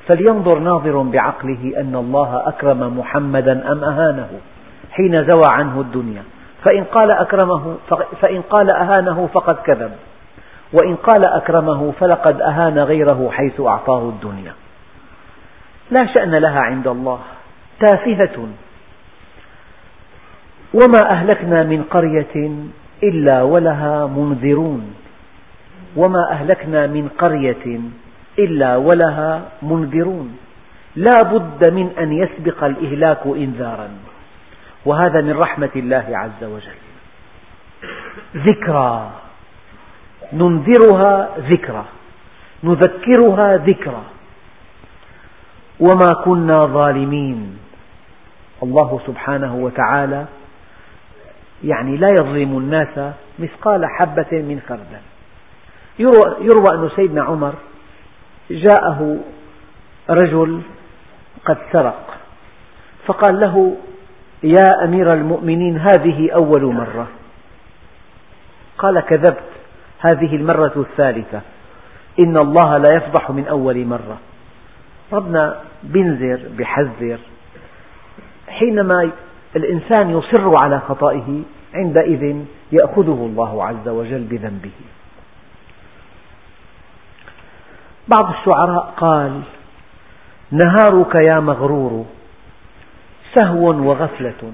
فلينظر 0.07 0.59
ناظر 0.59 1.01
بعقله 1.01 1.73
أن 1.77 1.95
الله 1.95 2.47
أكرم 2.47 2.99
محمدا 2.99 3.71
أم 3.71 3.83
أهانه 3.83 4.29
حين 4.91 5.23
زوى 5.23 5.49
عنه 5.51 5.81
الدنيا. 5.81 6.23
فإن 6.63 6.83
قال 6.83 7.11
أكرمه 7.11 7.77
فإن 8.21 8.41
قال 8.41 8.67
أهانه 8.75 9.29
فقد 9.33 9.55
كذب. 9.55 9.91
وإن 10.73 10.95
قال 10.95 11.27
أكرمه 11.27 11.91
فلقد 11.91 12.41
أهان 12.41 12.79
غيره 12.79 13.29
حيث 13.31 13.61
أعطاه 13.61 14.09
الدنيا. 14.09 14.53
لا 15.91 16.13
شأن 16.13 16.35
لها 16.35 16.59
عند 16.59 16.87
الله. 16.87 17.19
تافهة. 17.79 18.47
وما 20.73 21.01
أهلكنا 21.09 21.63
من 21.63 21.83
قرية 21.83 22.51
إلا 23.03 23.41
ولها 23.41 24.05
منذرون. 24.05 24.93
وما 25.95 26.31
أهلكنا 26.31 26.87
من 26.87 27.09
قرية 27.19 27.79
إلا 28.39 28.75
ولها 28.75 29.41
منذرون. 29.61 30.37
لا 30.95 31.21
بد 31.21 31.73
من 31.73 31.89
أن 31.99 32.13
يسبق 32.13 32.63
الإهلاك 32.63 33.25
إنذارا. 33.25 33.89
وهذا 34.85 35.21
من 35.21 35.37
رحمة 35.37 35.69
الله 35.75 36.05
عز 36.11 36.43
وجل. 36.43 36.79
ذكرى. 38.35 39.11
ننذرها 40.33 41.29
ذكرى. 41.39 41.85
نذكرها 42.63 43.57
ذكرى. 43.57 44.03
وما 45.79 46.07
كنا 46.25 46.59
ظالمين. 46.59 47.59
الله 48.63 48.99
سبحانه 49.07 49.55
وتعالى 49.55 50.25
يعني 51.63 51.97
لا 51.97 52.09
يظلم 52.09 52.57
الناس 52.57 53.13
مثقال 53.39 53.85
حبة 53.85 54.31
من 54.31 54.61
خردل. 54.67 55.03
يروى 56.41 56.69
أن 56.73 56.89
سيدنا 56.95 57.23
عمر 57.23 57.53
جاءه 58.51 59.17
رجل 60.09 60.61
قد 61.45 61.57
سرق. 61.73 62.17
فقال 63.05 63.39
له 63.39 63.77
يا 64.43 64.83
أمير 64.83 65.13
المؤمنين 65.13 65.77
هذه 65.77 66.31
أول 66.31 66.65
مرة. 66.65 67.07
قال 68.77 68.99
كذبت. 68.99 69.49
هذه 69.99 70.35
المرة 70.35 70.73
الثالثة. 70.75 71.41
إن 72.19 72.35
الله 72.37 72.77
لا 72.77 72.95
يفضح 72.95 73.31
من 73.31 73.47
أول 73.47 73.85
مرة. 73.85 74.17
ربنا 75.13 75.59
بينذر 75.83 76.39
بحذر. 76.57 77.19
حينما 78.47 79.11
الإنسان 79.55 80.09
يصر 80.09 80.51
على 80.63 80.79
خطئه 80.79 81.41
عندئذ 81.75 82.43
يأخذه 82.71 83.27
الله 83.29 83.63
عز 83.65 83.87
وجل 83.87 84.23
بذنبه. 84.23 84.71
بعض 88.07 88.33
الشعراء 88.33 88.93
قال 88.97 89.41
نهارك 90.51 91.21
يا 91.23 91.39
مغرور. 91.39 92.05
سهو 93.35 93.65
وغفلة. 93.89 94.51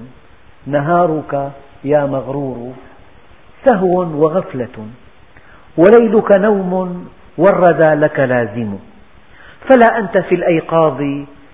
نهارك 0.66 1.52
يا 1.84 2.06
مغرور. 2.06 2.72
سهو 3.64 4.00
وغفلة. 4.22 4.76
وليلك 5.76 6.36
نوم 6.36 6.72
والردى 7.38 7.94
لك 7.94 8.20
لازم. 8.20 8.78
فلا 9.68 9.98
أنت 9.98 10.18
في 10.18 10.34
الأيقاظ 10.34 11.00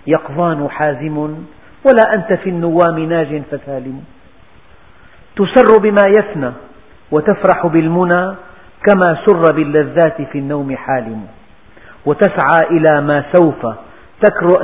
يقظان 0.07 0.69
حازم 0.71 1.17
ولا 1.85 2.15
أنت 2.15 2.33
في 2.33 2.51
النوام 2.51 2.99
ناج 2.99 3.43
فسالم. 3.51 4.05
تسر 5.37 5.79
بما 5.83 6.07
يفنى 6.19 6.53
وتفرح 7.11 7.67
بالمنى 7.67 8.35
كما 8.87 9.09
سر 9.27 9.53
باللذات 9.53 10.23
في 10.23 10.39
النوم 10.39 10.77
حالم. 10.77 11.27
وتسعى 12.07 12.61
إلى 12.71 13.01
ما 13.01 13.25
سوف 13.33 13.67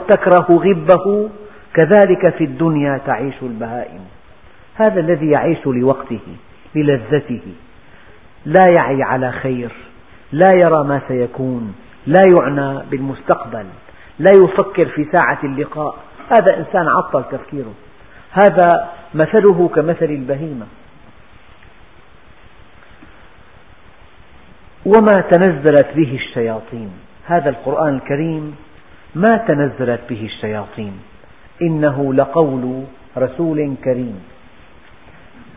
تكره 0.08 0.48
غبه 0.50 1.28
كذلك 1.74 2.34
في 2.38 2.44
الدنيا 2.44 3.00
تعيش 3.06 3.34
البهائم. 3.42 4.00
هذا 4.74 5.00
الذي 5.00 5.30
يعيش 5.30 5.66
لوقته 5.66 6.20
للذته. 6.74 7.42
لا 8.46 8.66
يعي 8.66 9.02
على 9.02 9.32
خير 9.32 9.72
لا 10.32 10.48
يرى 10.54 10.84
ما 10.84 11.00
سيكون 11.08 11.74
لا 12.06 12.22
يعنى 12.40 12.82
بالمستقبل 12.90 13.66
لا 14.18 14.32
يفكر 14.42 14.86
في 14.86 15.04
ساعة 15.12 15.38
اللقاء. 15.44 15.94
هذا 16.36 16.56
إنسان 16.56 16.88
عطل 16.88 17.24
تفكيره. 17.24 17.74
هذا 18.32 18.88
مثله 19.14 19.68
كمثل 19.68 20.04
البهيمة. 20.04 20.66
وما 24.86 25.20
تنزلت 25.32 25.86
به 25.96 26.14
الشياطين. 26.14 26.90
هذا 27.26 27.50
القرآن 27.50 27.94
الكريم 27.94 28.56
ما 29.14 29.36
تنزلت 29.36 30.00
به 30.10 30.24
الشياطين. 30.24 30.92
إنه 31.62 32.14
لقول 32.14 32.84
رسول 33.16 33.74
كريم. 33.84 34.22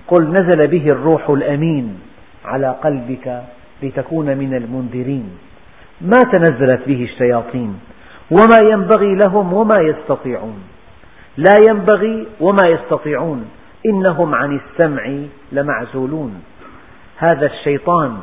قل 0.08 0.24
نزل 0.28 0.68
به 0.68 0.90
الروح 0.92 1.30
الأمين 1.30 2.00
على 2.46 2.76
قلبك 2.84 3.44
لتكون 3.84 4.38
من 4.38 4.54
المنذرين. 4.54 5.30
ما 6.02 6.18
تنزلت 6.32 6.82
به 6.88 7.04
الشياطين 7.04 7.80
وما 8.32 8.60
ينبغي 8.72 9.16
لهم 9.16 9.54
وما 9.54 9.82
يستطيعون. 9.82 10.64
لا 11.38 11.56
ينبغي 11.70 12.28
وما 12.40 12.68
يستطيعون 12.68 13.46
إنهم 13.86 14.36
عن 14.36 14.60
السمع 14.60 15.18
لمعزولون. 15.52 16.44
هذا 17.18 17.46
الشيطان 17.46 18.18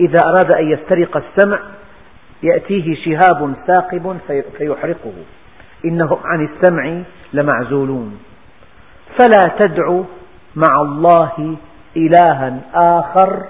إذا 0.00 0.18
أراد 0.26 0.54
أن 0.54 0.70
يسترق 0.70 1.16
السمع 1.16 1.58
يأتيه 2.42 2.94
شهاب 2.94 3.54
ثاقب 3.66 4.16
فيحرقه. 4.58 5.12
إنهم 5.84 6.18
عن 6.24 6.44
السمع 6.44 7.02
لمعزولون. 7.32 8.18
فلا 9.18 9.56
تدع 9.58 10.00
مع 10.56 10.80
الله 10.80 11.56
إلها 11.96 12.60
آخر 12.74 13.46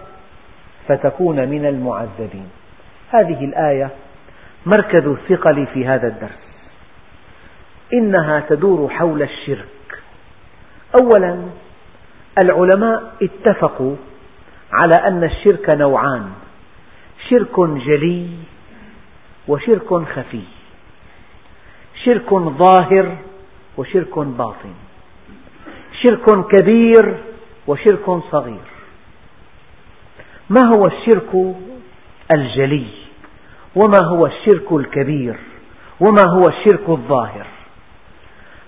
فتكون 0.88 1.48
من 1.48 1.66
المعذبين. 1.66 2.48
هذه 3.10 3.44
الآية 3.44 3.90
مركز 4.66 5.06
الثقل 5.06 5.66
في 5.66 5.86
هذا 5.86 6.08
الدرس. 6.08 6.46
إنها 7.92 8.40
تدور 8.48 8.88
حول 8.88 9.22
الشرك. 9.22 10.02
أولا 11.00 11.42
العلماء 12.44 13.12
اتفقوا 13.22 13.96
على 14.72 14.94
أن 15.10 15.24
الشرك 15.24 15.74
نوعان 15.74 16.30
شرك 17.28 17.60
جلي 17.60 18.28
وشرك 19.48 19.88
خفي. 19.88 20.42
شرك 22.06 22.34
ظاهر 22.34 23.16
وشرك 23.76 24.18
باطن. 24.18 24.74
شرك 26.02 26.46
كبير 26.46 27.16
وشرك 27.66 28.06
صغير. 28.30 28.68
ما 30.50 30.68
هو 30.68 30.86
الشرك 30.86 31.54
الجلي؟ 32.30 32.86
وما 33.76 34.00
هو 34.04 34.26
الشرك 34.26 34.72
الكبير؟ 34.72 35.36
وما 36.00 36.24
هو 36.28 36.48
الشرك 36.48 36.88
الظاهر؟ 36.88 37.46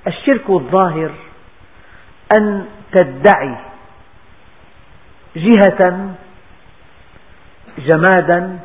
الشرك 0.06 0.50
الظاهر 0.50 1.10
أن 2.38 2.66
تدعي 2.92 3.56
جهة 5.36 6.14
جمادا 7.78 8.58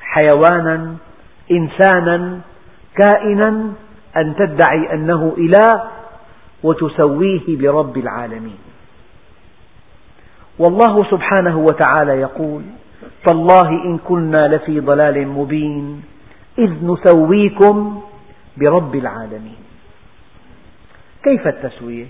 حيوانا 0.00 0.96
إنسانا 1.50 2.40
كائنا 2.96 3.72
أن 4.16 4.34
تدعي 4.36 4.94
أنه 4.94 5.34
إله 5.38 5.82
وتسويه 6.62 7.58
برب 7.58 7.96
العالمين 7.96 8.58
والله 10.58 11.04
سبحانه 11.10 11.58
وتعالى 11.58 12.12
يقول 12.20 12.62
تالله 13.26 13.68
إن 13.68 13.98
كنا 13.98 14.48
لفي 14.48 14.80
ضلال 14.80 15.28
مبين 15.28 16.02
إذ 16.58 16.70
نسويكم 16.82 18.02
برب 18.56 18.94
العالمين 18.94 19.56
كيف 21.22 21.46
التسوية؟ 21.46 22.06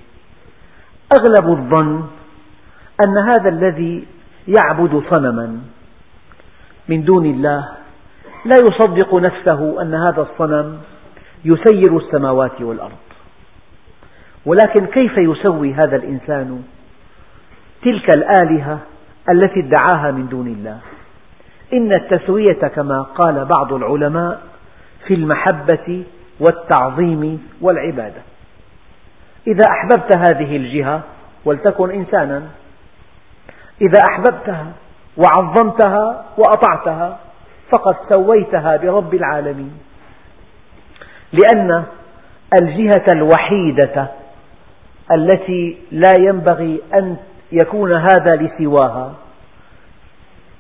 أغلب 1.19 1.59
الظن 1.59 2.05
أن 3.07 3.19
هذا 3.19 3.49
الذي 3.49 4.07
يعبد 4.49 5.03
صنما 5.11 5.61
من 6.89 7.05
دون 7.05 7.27
الله 7.27 7.69
لا 8.45 8.57
يصدق 8.57 9.15
نفسه 9.15 9.83
أن 9.83 9.95
هذا 9.95 10.23
الصنم 10.23 10.79
يسير 11.47 11.97
السماوات 11.97 12.61
والأرض. 12.61 12.97
ولكن 14.47 14.87
كيف 14.87 15.19
يسوي 15.19 15.75
هذا 15.75 15.97
الإنسان 15.97 16.63
تلك 17.83 18.17
الآلهة 18.17 18.79
التي 19.31 19.61
ادعاها 19.61 20.11
من 20.11 20.29
دون 20.29 20.47
الله؟ 20.47 20.79
إن 21.73 21.93
التسوية 21.93 22.69
كما 22.69 23.03
قال 23.03 23.45
بعض 23.45 23.73
العلماء 23.73 24.41
في 25.07 25.15
المحبة 25.15 26.05
والتعظيم 26.41 27.49
والعبادة. 27.61 28.23
إذا 29.47 29.65
أحببت 29.71 30.17
هذه 30.29 30.57
الجهة 30.57 31.01
ولتكن 31.45 31.91
إنسانا 31.91 32.43
إذا 33.81 34.01
أحببتها 34.05 34.73
وعظمتها 35.17 36.25
وأطعتها 36.39 37.19
فقد 37.71 37.97
سويتها 38.15 38.77
برب 38.77 39.15
العالمين. 39.15 39.86
لأن 41.33 41.85
الجهة 42.63 43.05
الوحيدة 43.13 44.07
التي 45.13 45.79
لا 45.93 46.13
ينبغي 46.21 46.81
أن 46.95 47.17
يكون 47.53 47.93
هذا 47.93 48.37
لسواها 48.37 49.13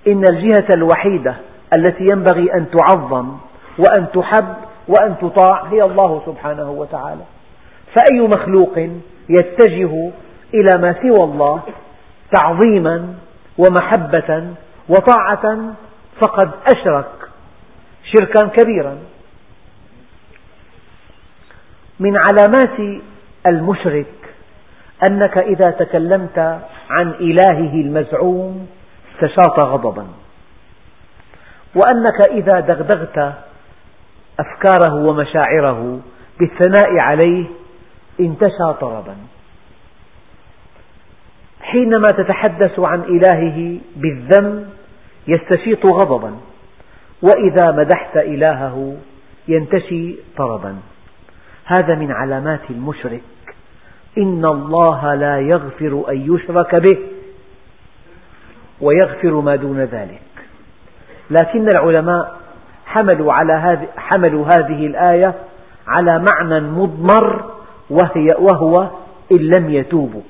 إن 0.08 0.24
الجهة 0.32 0.66
الوحيدة 0.76 1.34
التي 1.76 2.04
ينبغي 2.04 2.54
أن 2.54 2.66
تعظم 2.70 3.36
وأن 3.78 4.06
تحب 4.14 4.54
وأن 4.88 5.14
تطاع 5.20 5.64
هي 5.64 5.82
الله 5.82 6.22
سبحانه 6.26 6.70
وتعالى. 6.70 7.22
فأي 7.96 8.20
مخلوق 8.20 8.78
يتجه 9.28 10.10
إلى 10.54 10.78
ما 10.78 10.94
سوى 11.02 11.24
الله 11.24 11.60
تعظيما 12.32 13.14
ومحبة 13.58 14.46
وطاعة 14.88 15.74
فقد 16.20 16.50
أشرك 16.74 17.10
شركا 18.14 18.46
كبيرا. 18.46 18.96
من 22.00 22.12
علامات 22.16 23.02
المشرك 23.46 24.06
أنك 25.10 25.38
إذا 25.38 25.70
تكلمت 25.70 26.38
عن 26.90 27.10
إلهه 27.10 27.74
المزعوم 27.74 28.66
استشاط 29.14 29.66
غضبا. 29.66 30.06
وأنك 31.74 32.30
إذا 32.30 32.60
دغدغت 32.60 33.34
أفكاره 34.40 34.94
ومشاعره 34.94 36.00
بالثناء 36.40 36.98
عليه 36.98 37.46
انتشى 38.20 38.72
طربا. 38.80 39.16
حينما 41.60 42.08
تتحدث 42.08 42.80
عن 42.80 43.00
إلهه 43.00 43.78
بالذم 43.96 44.70
يستشيط 45.28 45.86
غضبا 45.86 46.36
وإذا 47.22 47.70
مدحت 47.70 48.16
إلهه 48.16 48.96
ينتشي 49.48 50.16
طربا. 50.36 50.76
هذا 51.66 51.94
من 51.94 52.12
علامات 52.12 52.70
المشرك. 52.70 53.22
إن 54.18 54.44
الله 54.44 55.14
لا 55.14 55.38
يغفر 55.40 56.04
أن 56.08 56.34
يشرك 56.34 56.74
به 56.82 56.98
ويغفر 58.80 59.40
ما 59.40 59.56
دون 59.56 59.80
ذلك. 59.80 60.22
لكن 61.30 61.66
العلماء 61.74 62.36
حملوا, 62.86 63.32
على 63.32 63.52
هذه 63.52 63.88
حملوا 63.96 64.46
هذه 64.46 64.86
الآية 64.86 65.34
على 65.86 66.18
معنى 66.18 66.60
مضمر 66.60 67.54
وهي 67.90 68.28
وهو 68.38 68.90
إن 69.32 69.36
لم 69.36 69.70
يتوبوا. 69.70 70.22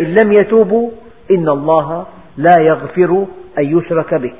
إن 0.00 0.14
لم 0.14 0.32
يتوبوا 0.32 0.90
إن 1.30 1.48
الله 1.48 2.06
لا 2.36 2.60
يغفر 2.60 3.26
أن 3.58 3.78
يشرك 3.78 4.14
به. 4.14 4.34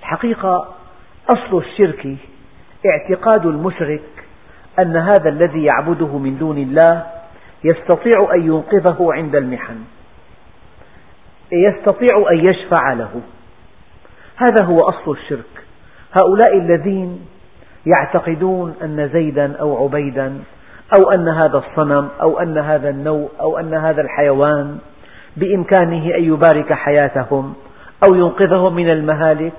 الحقيقة 0.00 0.68
أصل 1.28 1.58
الشرك 1.58 2.16
اعتقاد 2.86 3.46
المشرك 3.46 4.02
أن 4.78 4.96
هذا 4.96 5.28
الذي 5.28 5.64
يعبده 5.64 6.18
من 6.18 6.38
دون 6.38 6.58
الله 6.58 7.06
يستطيع 7.64 8.34
أن 8.34 8.42
ينقذه 8.42 9.08
عند 9.12 9.36
المحن. 9.36 9.76
يستطيع 11.52 12.24
أن 12.32 12.38
يشفع 12.38 12.92
له. 12.92 13.20
هذا 14.36 14.64
هو 14.64 14.78
أصل 14.78 15.10
الشرك. 15.10 15.64
هؤلاء 16.12 16.58
الذين 16.58 17.26
يعتقدون 17.86 18.74
أن 18.82 19.08
زيدا 19.12 19.56
أو 19.60 19.84
عبيدا 19.84 20.38
أو 20.96 21.10
أن 21.10 21.28
هذا 21.28 21.58
الصنم 21.68 22.08
أو 22.22 22.38
أن 22.38 22.58
هذا 22.58 22.88
النوء 22.88 23.30
أو 23.40 23.58
أن 23.58 23.74
هذا 23.74 24.02
الحيوان 24.02 24.78
بإمكانه 25.36 26.14
أن 26.14 26.24
يبارك 26.24 26.72
حياتهم 26.72 27.54
أو 28.04 28.14
ينقذهم 28.14 28.74
من 28.74 28.90
المهالك 28.90 29.52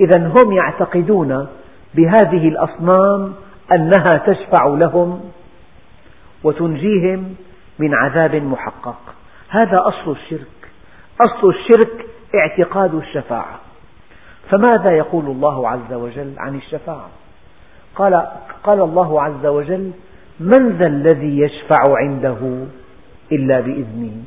إذا 0.00 0.18
هم 0.26 0.52
يعتقدون 0.52 1.46
بهذه 1.94 2.48
الأصنام 2.48 3.34
أنها 3.74 4.10
تشفع 4.26 4.66
لهم 4.66 5.20
وتنجيهم 6.44 7.34
من 7.78 7.94
عذاب 7.94 8.34
محقق. 8.34 9.14
هذا 9.48 9.82
أصل 9.88 10.10
الشرك. 10.10 10.70
أصل 11.24 11.48
الشرك 11.48 12.06
اعتقاد 12.34 12.94
الشفاعة. 12.94 13.60
فماذا 14.50 14.96
يقول 14.96 15.26
الله 15.26 15.68
عز 15.68 15.92
وجل 15.92 16.34
عن 16.38 16.56
الشفاعة؟ 16.56 17.08
قال, 17.94 18.26
قال 18.64 18.80
الله 18.80 19.22
عز 19.22 19.46
وجل 19.46 19.90
من 20.40 20.68
ذا 20.78 20.86
الذي 20.86 21.38
يشفع 21.38 21.82
عنده 21.88 22.66
إلا 23.32 23.60
بإذنه؟ 23.60 24.22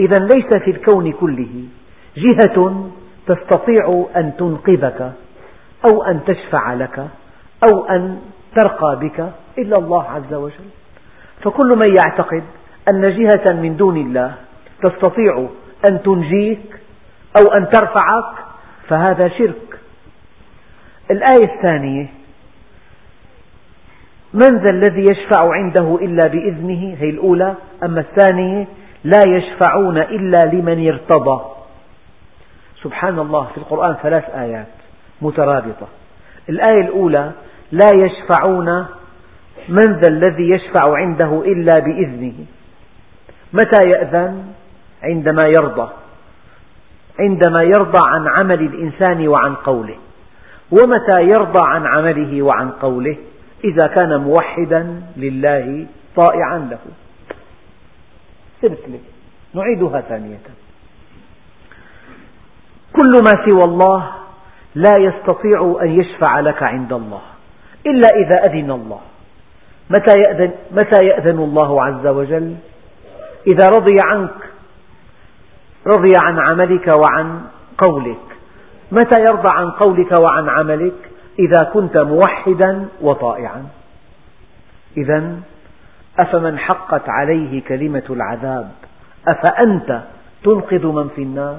إذا 0.00 0.26
ليس 0.34 0.62
في 0.62 0.70
الكون 0.70 1.12
كله 1.12 1.64
جهة 2.16 2.90
تستطيع 3.26 4.06
أن 4.16 4.32
تنقذك 4.38 5.12
أو 5.84 6.02
أن 6.02 6.24
تشفع 6.24 6.74
لك 6.74 6.98
أو 7.72 7.84
أن 7.84 8.20
ترقى 8.56 8.98
بك 9.00 9.32
إلا 9.58 9.78
الله 9.78 10.10
عز 10.10 10.34
وجل. 10.34 10.68
فكل 11.42 11.68
من 11.68 11.96
يعتقد 12.02 12.44
أن 12.92 13.16
جهة 13.16 13.52
من 13.52 13.76
دون 13.76 13.96
الله 13.96 14.34
تستطيع 14.84 15.48
أن 15.90 16.02
تنجيك 16.02 16.80
أو 17.40 17.52
أن 17.54 17.70
ترفعك 17.70 18.32
فهذا 18.88 19.28
شرك. 19.28 19.78
الآية 21.10 21.54
الثانية 21.54 22.06
من 24.34 24.58
ذا 24.58 24.70
الذي 24.70 25.04
يشفع 25.10 25.52
عنده 25.52 25.98
إلا 26.02 26.26
بإذنه؟ 26.26 26.96
هي 26.98 27.10
الأولى. 27.10 27.54
أما 27.84 28.00
الثانية 28.00 28.66
لا 29.04 29.20
يشفعون 29.28 29.98
إلا 29.98 30.38
لمن 30.52 30.88
ارتضى. 30.88 31.44
سبحان 32.82 33.18
الله 33.18 33.44
في 33.44 33.58
القرآن 33.58 33.94
ثلاث 34.02 34.30
آيات. 34.30 34.75
مترابطة. 35.22 35.88
الآية 36.48 36.80
الأولى 36.80 37.32
لا 37.72 37.86
يشفعون 37.94 38.86
من 39.68 39.82
ذا 39.82 40.08
الذي 40.08 40.50
يشفع 40.50 40.96
عنده 40.96 41.42
إلا 41.44 41.78
بإذنه. 41.78 42.34
متى 43.52 43.88
يأذن؟ 43.88 44.44
عندما 45.02 45.42
يرضى. 45.58 45.90
عندما 47.20 47.62
يرضى 47.62 48.00
عن 48.08 48.28
عمل 48.28 48.60
الإنسان 48.60 49.28
وعن 49.28 49.54
قوله. 49.54 49.96
ومتى 50.70 51.22
يرضى 51.22 51.60
عن 51.62 51.86
عمله 51.86 52.42
وعن 52.42 52.70
قوله؟ 52.70 53.16
إذا 53.64 53.86
كان 53.86 54.16
موحدا 54.16 55.02
لله 55.16 55.86
طائعا 56.16 56.58
له. 56.58 56.78
سبت 58.62 58.78
نعيدها 59.54 60.00
ثانية. 60.00 60.38
كل 62.92 63.22
ما 63.24 63.46
سوى 63.48 63.64
الله 63.64 64.10
لا 64.76 64.94
يستطيع 65.00 65.78
أن 65.82 66.00
يشفع 66.00 66.40
لك 66.40 66.62
عند 66.62 66.92
الله 66.92 67.20
إلا 67.86 68.08
إذا 68.08 68.36
أذن 68.50 68.70
الله. 68.70 69.00
متى 69.90 70.14
يأذن, 70.28 70.50
متى 70.70 71.06
يأذن 71.06 71.38
الله 71.38 71.84
عز 71.84 72.06
وجل؟ 72.06 72.56
إذا 73.46 73.66
رضي 73.68 74.00
عنك 74.00 74.34
رضي 75.96 76.12
عن 76.18 76.38
عملك 76.38 76.90
وعن 77.06 77.40
قولك. 77.78 78.26
متى 78.92 79.20
يرضى 79.20 79.48
عن 79.52 79.70
قولك 79.70 80.20
وعن 80.20 80.48
عملك؟ 80.48 81.10
إذا 81.38 81.70
كنت 81.72 81.96
موحدا 81.96 82.88
وطائعا. 83.00 83.66
إذا 84.96 85.40
أفمن 86.18 86.58
حقت 86.58 87.08
عليه 87.08 87.62
كلمة 87.62 88.02
العذاب؟ 88.10 88.70
أفأنت 89.28 90.02
تنقذ 90.44 90.86
من 90.86 91.08
في 91.08 91.22
النار؟ 91.22 91.58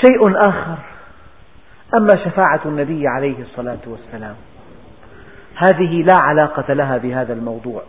شيء 0.00 0.48
آخر. 0.48 0.76
أما 1.94 2.24
شفاعة 2.24 2.60
النبي 2.66 3.08
عليه 3.08 3.42
الصلاة 3.42 3.78
والسلام 3.86 4.34
هذه 5.56 6.02
لا 6.02 6.16
علاقة 6.16 6.72
لها 6.72 6.98
بهذا 6.98 7.32
الموضوع 7.32 7.82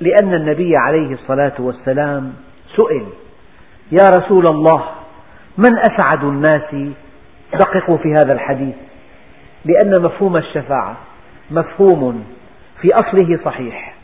لأن 0.00 0.34
النبي 0.34 0.72
عليه 0.78 1.12
الصلاة 1.12 1.52
والسلام 1.58 2.32
سئل 2.76 3.06
يا 3.92 4.02
رسول 4.10 4.44
الله 4.48 4.84
من 5.58 5.78
أسعد 5.78 6.24
الناس؟ 6.24 6.94
دققوا 7.52 7.96
في 7.96 8.12
هذا 8.12 8.32
الحديث 8.32 8.74
لأن 9.64 10.02
مفهوم 10.02 10.36
الشفاعة 10.36 10.96
مفهوم 11.50 12.24
في 12.80 12.94
أصله 12.94 13.38
صحيح 13.44 13.94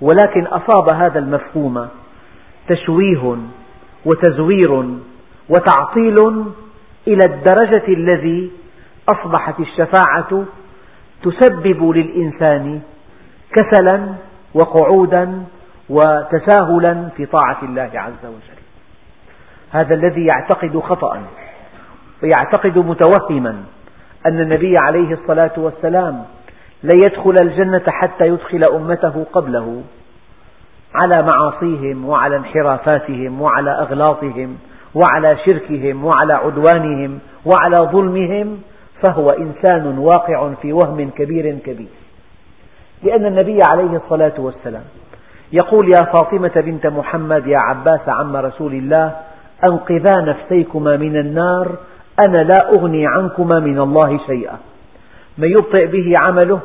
ولكن 0.00 0.46
أصاب 0.46 0.94
هذا 0.94 1.18
المفهوم 1.18 1.88
تشويه 2.68 3.36
وتزوير 4.04 4.84
وتعطيل 5.48 6.16
إلى 7.08 7.24
الدرجة 7.24 7.88
الذي 7.88 8.50
أصبحت 9.08 9.60
الشفاعة 9.60 10.44
تسبب 11.22 11.90
للإنسان 11.90 12.80
كسلا 13.52 14.14
وقعودا 14.54 15.44
وتساهلا 15.88 17.08
في 17.16 17.26
طاعة 17.26 17.58
الله 17.62 17.90
عز 17.94 18.24
وجل. 18.26 18.58
هذا 19.70 19.94
الذي 19.94 20.24
يعتقد 20.24 20.78
خطأ 20.78 21.22
ويعتقد 22.22 22.78
متوهما 22.78 23.62
أن 24.26 24.40
النبي 24.40 24.76
عليه 24.82 25.14
الصلاة 25.14 25.52
والسلام 25.56 26.24
لن 26.82 27.02
يدخل 27.02 27.34
الجنة 27.42 27.82
حتى 27.88 28.26
يدخل 28.26 28.62
أمته 28.74 29.26
قبله 29.32 29.82
على 30.94 31.28
معاصيهم 31.34 32.08
وعلى 32.08 32.36
انحرافاتهم 32.36 33.42
وعلى 33.42 33.70
أغلاطهم 33.70 34.58
وعلى 35.02 35.36
شركهم 35.44 36.04
وعلى 36.04 36.32
عدوانهم 36.32 37.18
وعلى 37.46 37.88
ظلمهم 37.92 38.58
فهو 39.02 39.26
إنسان 39.26 39.98
واقع 39.98 40.50
في 40.62 40.72
وهم 40.72 41.10
كبير 41.10 41.58
كبير. 41.66 41.88
لأن 43.02 43.26
النبي 43.26 43.58
عليه 43.74 43.96
الصلاة 43.96 44.32
والسلام 44.38 44.84
يقول 45.52 45.88
يا 45.88 46.12
فاطمة 46.14 46.52
بنت 46.56 46.86
محمد 46.86 47.46
يا 47.46 47.58
عباس 47.58 48.00
عم 48.08 48.36
رسول 48.36 48.72
الله 48.72 49.16
أنقذا 49.68 50.12
نفسيكما 50.18 50.96
من 50.96 51.16
النار 51.16 51.76
أنا 52.28 52.42
لا 52.42 52.70
أغني 52.78 53.06
عنكما 53.06 53.60
من 53.60 53.78
الله 53.78 54.20
شيئا. 54.26 54.58
من 55.38 55.48
يبطئ 55.48 55.86
به 55.86 56.14
عمله 56.26 56.60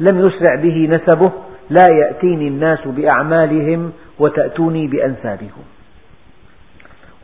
لم 0.00 0.26
يسرع 0.26 0.54
به 0.54 0.88
نسبه 0.90 1.32
لا 1.70 1.86
يأتيني 1.90 2.48
الناس 2.48 2.78
بأعمالهم 2.86 3.92
وتأتوني 4.18 4.86
بأنسابهم. 4.86 5.64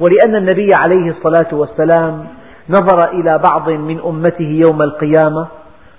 ولأن 0.01 0.37
النبي 0.37 0.73
عليه 0.87 1.11
الصلاة 1.11 1.55
والسلام 1.55 2.27
نظر 2.69 3.11
إلى 3.13 3.41
بعض 3.51 3.71
من 3.71 4.01
أمته 4.01 4.63
يوم 4.67 4.83
القيامة 4.83 5.47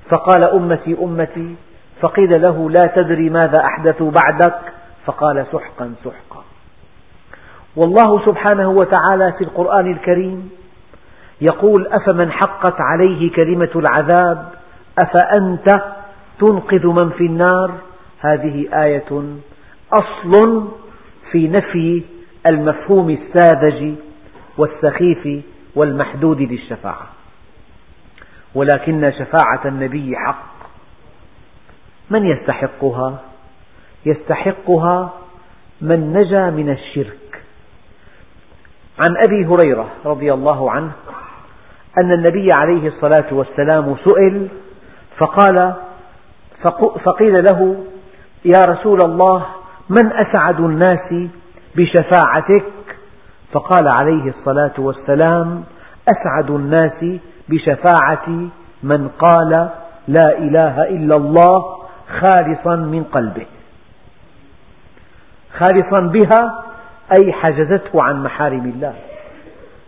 فقال 0.10 0.44
أمتي 0.44 0.98
أمتي 1.02 1.56
فقيل 2.02 2.42
له 2.42 2.70
لا 2.70 2.88
تدري 2.88 3.30
ماذا 3.30 3.60
أحدثوا 3.66 4.12
بعدك؟ 4.12 4.60
فقال 5.06 5.46
سحقا 5.52 5.94
سحقا. 6.04 6.44
والله 7.76 8.26
سبحانه 8.26 8.70
وتعالى 8.70 9.34
في 9.38 9.44
القرآن 9.44 9.92
الكريم 9.92 10.50
يقول 11.42 11.88
أفمن 11.88 12.32
حقت 12.32 12.82
عليه 12.82 13.32
كلمة 13.32 13.70
العذاب 13.76 14.46
أفأنت 15.04 15.68
تنقذ 16.40 16.88
من 16.88 17.10
في 17.10 17.26
النار؟ 17.26 17.72
هذه 18.20 18.84
آية 18.84 19.24
أصل 19.94 20.68
في 21.32 21.48
نفي 21.48 22.04
المفهوم 22.50 23.10
الساذج 23.10 23.94
والسخيف 24.58 25.44
والمحدود 25.76 26.42
للشفاعة. 26.42 27.08
ولكن 28.56 29.12
شفاعة 29.12 29.62
النبي 29.66 30.16
حق. 30.16 30.56
من 32.10 32.26
يستحقها؟ 32.26 33.20
يستحقها 34.06 35.14
من 35.82 36.14
نجا 36.14 36.50
من 36.50 36.70
الشرك. 36.70 37.44
عن 39.00 39.16
أبي 39.28 39.46
هريرة 39.46 39.90
رضي 40.06 40.34
الله 40.34 40.72
عنه 40.72 40.92
أن 41.98 42.12
النبي 42.12 42.48
عليه 42.54 42.88
الصلاة 42.88 43.26
والسلام 43.32 43.96
سئل 44.04 44.48
فقال 45.18 45.74
فقيل 47.06 47.44
له 47.44 47.86
يا 48.46 48.62
رسول 48.70 49.00
الله 49.06 49.46
من 49.90 50.12
أسعد 50.14 50.60
الناس 50.60 51.30
بشفاعتك؟ 51.76 52.66
فقال 53.52 53.88
عليه 53.88 54.34
الصلاة 54.40 54.74
والسلام 54.78 55.64
أسعد 56.10 56.52
الناس 56.52 57.20
بشفاعة 57.50 58.28
من 58.84 59.08
قال 59.08 59.70
لا 60.08 60.38
إله 60.38 60.84
إلا 60.84 61.16
الله 61.16 61.78
خالصا 62.20 62.76
من 62.76 63.04
قلبه. 63.04 63.46
خالصا 65.60 66.08
بها 66.08 66.64
أي 67.22 67.34
حجزته 67.34 68.04
عن 68.04 68.24
محارم 68.24 68.66
الله. 68.76 68.94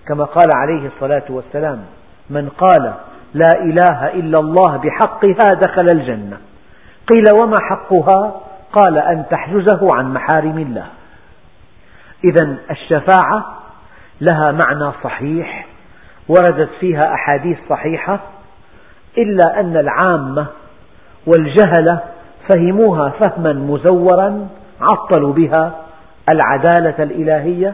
كما 0.08 0.24
قال 0.24 0.48
عليه 0.56 0.88
الصلاة 0.88 1.24
والسلام 1.30 1.80
من 2.30 2.50
قال 2.50 2.94
لا 3.34 3.52
إله 3.62 4.08
إلا 4.08 4.40
الله 4.40 4.78
بحقها 4.78 5.54
دخل 5.66 5.88
الجنة. 5.94 6.38
قيل 7.08 7.24
وما 7.44 7.60
حقها؟ 7.60 8.42
قال 8.74 8.98
أن 8.98 9.26
تحجزه 9.30 9.88
عن 9.94 10.14
محارم 10.14 10.58
الله. 10.58 10.86
إذا 12.24 12.58
الشفاعة 12.72 13.58
لها 14.22 14.52
معنى 14.52 14.92
صحيح 15.04 15.68
وردت 16.28 16.70
فيها 16.80 17.14
أحاديث 17.14 17.58
صحيحة 17.70 18.20
إلا 19.18 19.60
أن 19.60 19.78
العامة 19.78 20.48
والجهلة 21.28 22.00
فهموها 22.50 23.10
فهما 23.10 23.54
مزورا 23.54 24.48
عطلوا 24.82 25.34
بها 25.34 25.76
العدالة 26.34 27.04
الإلهية 27.04 27.74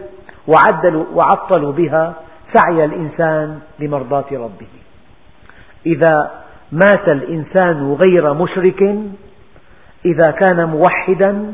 وعطلوا 1.14 1.72
بها 1.72 2.14
سعي 2.54 2.86
الإنسان 2.86 3.60
لمرضاة 3.80 4.26
ربه. 4.32 4.68
إذا 5.86 6.32
مات 6.72 7.08
الإنسان 7.08 7.98
غير 8.06 8.34
مشرك 8.34 8.82
إذا 10.06 10.32
كان 10.32 10.66
موحدا 10.66 11.54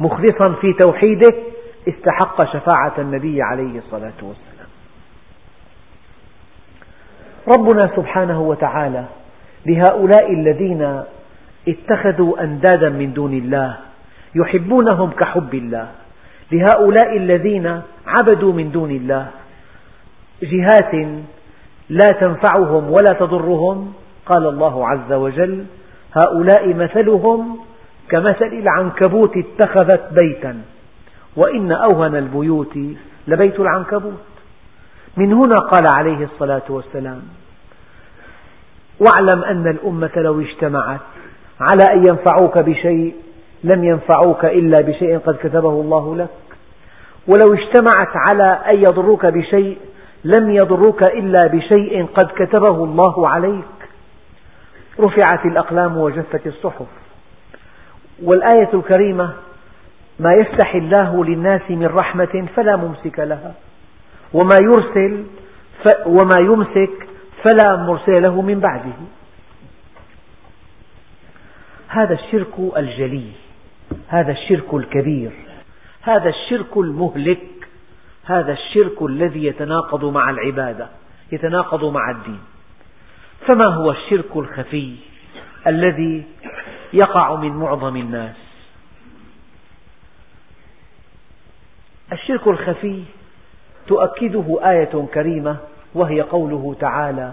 مخلصا 0.00 0.54
في 0.60 0.72
توحيده 0.72 1.36
استحق 1.88 2.44
شفاعة 2.52 2.94
النبي 2.98 3.42
عليه 3.42 3.78
الصلاة 3.78 4.20
والسلام. 4.22 4.68
ربنا 7.58 7.96
سبحانه 7.96 8.40
وتعالى 8.40 9.04
لهؤلاء 9.66 10.32
الذين 10.32 11.02
اتخذوا 11.68 12.42
أندادا 12.44 12.88
من 12.88 13.12
دون 13.12 13.32
الله 13.32 13.76
يحبونهم 14.34 15.10
كحب 15.10 15.54
الله. 15.54 15.88
لهؤلاء 16.52 17.16
الذين 17.16 17.82
عبدوا 18.06 18.52
من 18.52 18.70
دون 18.70 18.90
الله 18.90 19.26
جهات 20.42 20.94
لا 21.88 22.08
تنفعهم 22.20 22.90
ولا 22.90 23.14
تضرهم. 23.18 23.92
قال 24.26 24.46
الله 24.46 24.88
عز 24.88 25.12
وجل 25.12 25.64
هؤلاء 26.12 26.74
مثلهم 26.74 27.58
كمثل 28.08 28.52
العنكبوت 28.52 29.36
اتخذت 29.36 30.12
بيتا. 30.12 30.62
وإن 31.36 31.72
أوهن 31.72 32.16
البيوت 32.16 32.78
لبيت 33.26 33.60
العنكبوت. 33.60 34.24
من 35.16 35.32
هنا 35.32 35.58
قال 35.58 35.88
عليه 35.94 36.24
الصلاة 36.24 36.62
والسلام 36.68 37.22
واعلم 39.00 39.44
أن 39.44 39.70
الأمة 39.70 40.10
لو 40.16 40.40
اجتمعت 40.40 41.00
على 41.60 41.84
أن 41.92 41.98
ينفعوك 41.98 42.58
بشيء 42.58 43.14
لم 43.64 43.84
ينفعوك 43.84 44.44
إلا 44.44 44.82
بشيء 44.82 45.18
قد 45.18 45.36
كتبه 45.36 45.80
الله 45.80 46.16
لك. 46.16 46.28
ولو 47.26 47.54
اجتمعت 47.54 48.16
على 48.30 48.44
أن 48.44 48.76
يضروك 48.82 49.26
بشيء 49.26 49.78
لم 50.24 50.50
يضروك 50.50 51.02
إلا 51.02 51.38
بشيء 51.52 52.06
قد 52.06 52.30
كتبه 52.36 52.84
الله 52.84 53.28
عليك. 53.28 53.64
رفعت 55.00 55.46
الأقلام 55.46 55.96
وجفت 55.96 56.46
الصحف. 56.46 56.86
والآية 58.22 58.70
الكريمة 58.74 59.30
ما 60.20 60.32
يفتح 60.32 60.74
الله 60.74 61.24
للناس 61.24 61.70
من 61.70 61.86
رحمة 61.86 62.48
فلا 62.56 62.76
ممسك 62.76 63.18
لها. 63.18 63.54
وما 64.32 64.56
يرسل 64.62 65.24
وما 66.06 66.40
يمسك 66.40 67.08
فلا 67.42 67.86
مرسل 67.86 68.22
له 68.22 68.42
من 68.42 68.60
بعده. 68.60 68.92
هذا 71.88 72.14
الشرك 72.14 72.76
الجلي. 72.76 73.26
هذا 74.08 74.32
الشرك 74.32 74.74
الكبير. 74.74 75.30
هذا 76.02 76.28
الشرك 76.28 76.76
المهلك. 76.76 77.68
هذا 78.24 78.52
الشرك 78.52 79.02
الذي 79.02 79.44
يتناقض 79.44 80.04
مع 80.04 80.30
العبادة 80.30 80.88
يتناقض 81.32 81.84
مع 81.84 82.10
الدين. 82.10 82.40
فما 83.46 83.66
هو 83.66 83.90
الشرك 83.90 84.36
الخفي 84.36 84.96
الذي 85.66 86.24
يقع 86.92 87.34
من 87.34 87.52
معظم 87.52 87.96
الناس؟ 87.96 88.49
الشرك 92.12 92.46
الخفي 92.48 93.02
تؤكده 93.86 94.58
آية 94.62 95.06
كريمة 95.14 95.56
وهي 95.94 96.20
قوله 96.20 96.76
تعالى 96.80 97.32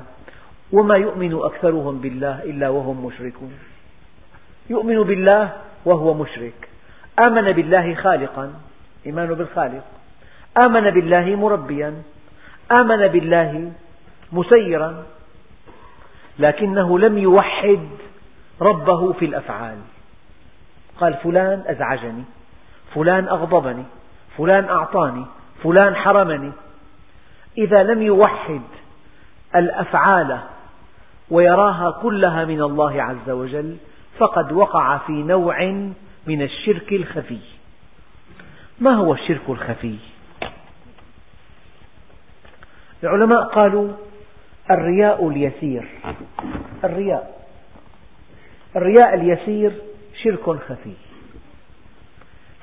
وما 0.71 0.95
يؤمن 0.95 1.39
أكثرهم 1.43 1.97
بالله 1.97 2.43
إلا 2.43 2.69
وهم 2.69 3.05
مشركون. 3.05 3.53
يؤمن 4.69 5.03
بالله 5.03 5.51
وهو 5.85 6.13
مشرك. 6.13 6.69
آمن 7.19 7.51
بالله 7.51 7.95
خالقا 7.95 8.53
إيمان 9.05 9.33
بالخالق. 9.33 9.83
آمن 10.57 10.89
بالله 10.89 11.35
مربيا. 11.35 11.93
آمن 12.71 13.07
بالله 13.07 13.71
مسيرا. 14.31 15.03
لكنه 16.39 16.99
لم 16.99 17.17
يوحد 17.17 17.87
ربه 18.61 19.13
في 19.13 19.25
الأفعال. 19.25 19.77
قال 20.99 21.13
فلان 21.13 21.63
أزعجني 21.67 22.23
فلان 22.95 23.27
أغضبني. 23.27 23.83
فلان 24.37 24.65
أعطاني 24.65 25.25
فلان 25.63 25.95
حرمني. 25.95 26.51
إذا 27.57 27.83
لم 27.83 28.01
يوحد 28.01 28.61
الأفعال 29.55 30.39
ويراها 31.29 31.91
كلها 31.91 32.45
من 32.45 32.61
الله 32.61 33.03
عز 33.03 33.29
وجل 33.29 33.77
فقد 34.17 34.51
وقع 34.51 34.97
في 34.97 35.11
نوع 35.11 35.65
من 36.27 36.41
الشرك 36.41 36.91
الخفي. 36.91 37.39
ما 38.79 38.93
هو 38.93 39.13
الشرك 39.13 39.49
الخفي؟ 39.49 39.95
العلماء 43.03 43.43
قالوا 43.43 43.93
الرياء 44.71 45.27
اليسير. 45.27 45.89
الرياء. 46.83 47.47
الرياء 48.75 49.13
اليسير 49.13 49.71
شرك 50.23 50.43
خفي. 50.43 50.93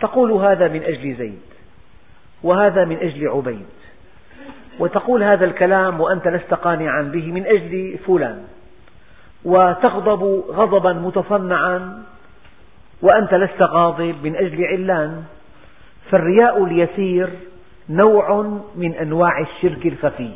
تقول 0.00 0.32
هذا 0.32 0.68
من 0.68 0.82
أجل 0.82 1.14
زيد. 1.14 1.53
وهذا 2.44 2.84
من 2.84 2.96
أجل 2.96 3.28
عبيد. 3.28 3.66
وتقول 4.78 5.22
هذا 5.22 5.44
الكلام 5.44 6.00
وأنت 6.00 6.28
لست 6.28 6.54
قانعا 6.54 7.02
به 7.02 7.32
من 7.32 7.46
أجل 7.46 7.98
فلان. 8.06 8.44
وتغضب 9.44 10.44
غضبا 10.48 10.92
متصنعا 10.92 12.02
وأنت 13.02 13.34
لست 13.34 13.62
غاضب 13.62 14.16
من 14.22 14.36
أجل 14.36 14.64
علان. 14.64 15.24
فالرياء 16.10 16.64
اليسير 16.64 17.30
نوع 17.88 18.60
من 18.74 18.94
أنواع 18.94 19.40
الشرك 19.40 19.86
الخفي. 19.86 20.34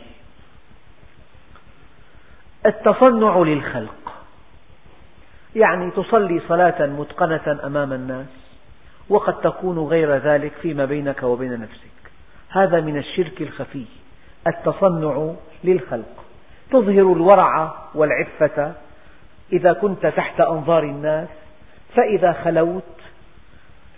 التصنع 2.67 3.39
للخلق. 3.39 4.13
يعني 5.57 5.91
تصلي 5.91 6.41
صلاة 6.49 6.87
متقنة 6.87 7.61
أمام 7.65 7.93
الناس 7.93 8.27
وقد 9.09 9.41
تكون 9.41 9.79
غير 9.79 10.17
ذلك 10.17 10.53
فيما 10.63 10.85
بينك 10.85 11.23
وبين 11.23 11.61
نفسك. 11.61 11.98
هذا 12.49 12.81
من 12.81 12.97
الشرك 12.97 13.43
الخفي 13.43 13.85
التصنع 14.47 15.33
للخلق. 15.65 16.25
تظهر 16.71 17.13
الورع 17.13 17.75
والعفة. 17.95 18.73
إذا 19.53 19.73
كنت 19.73 20.07
تحت 20.07 20.41
أنظار 20.41 20.83
الناس 20.83 21.29
فإذا 21.95 22.33
خلوت 22.33 22.83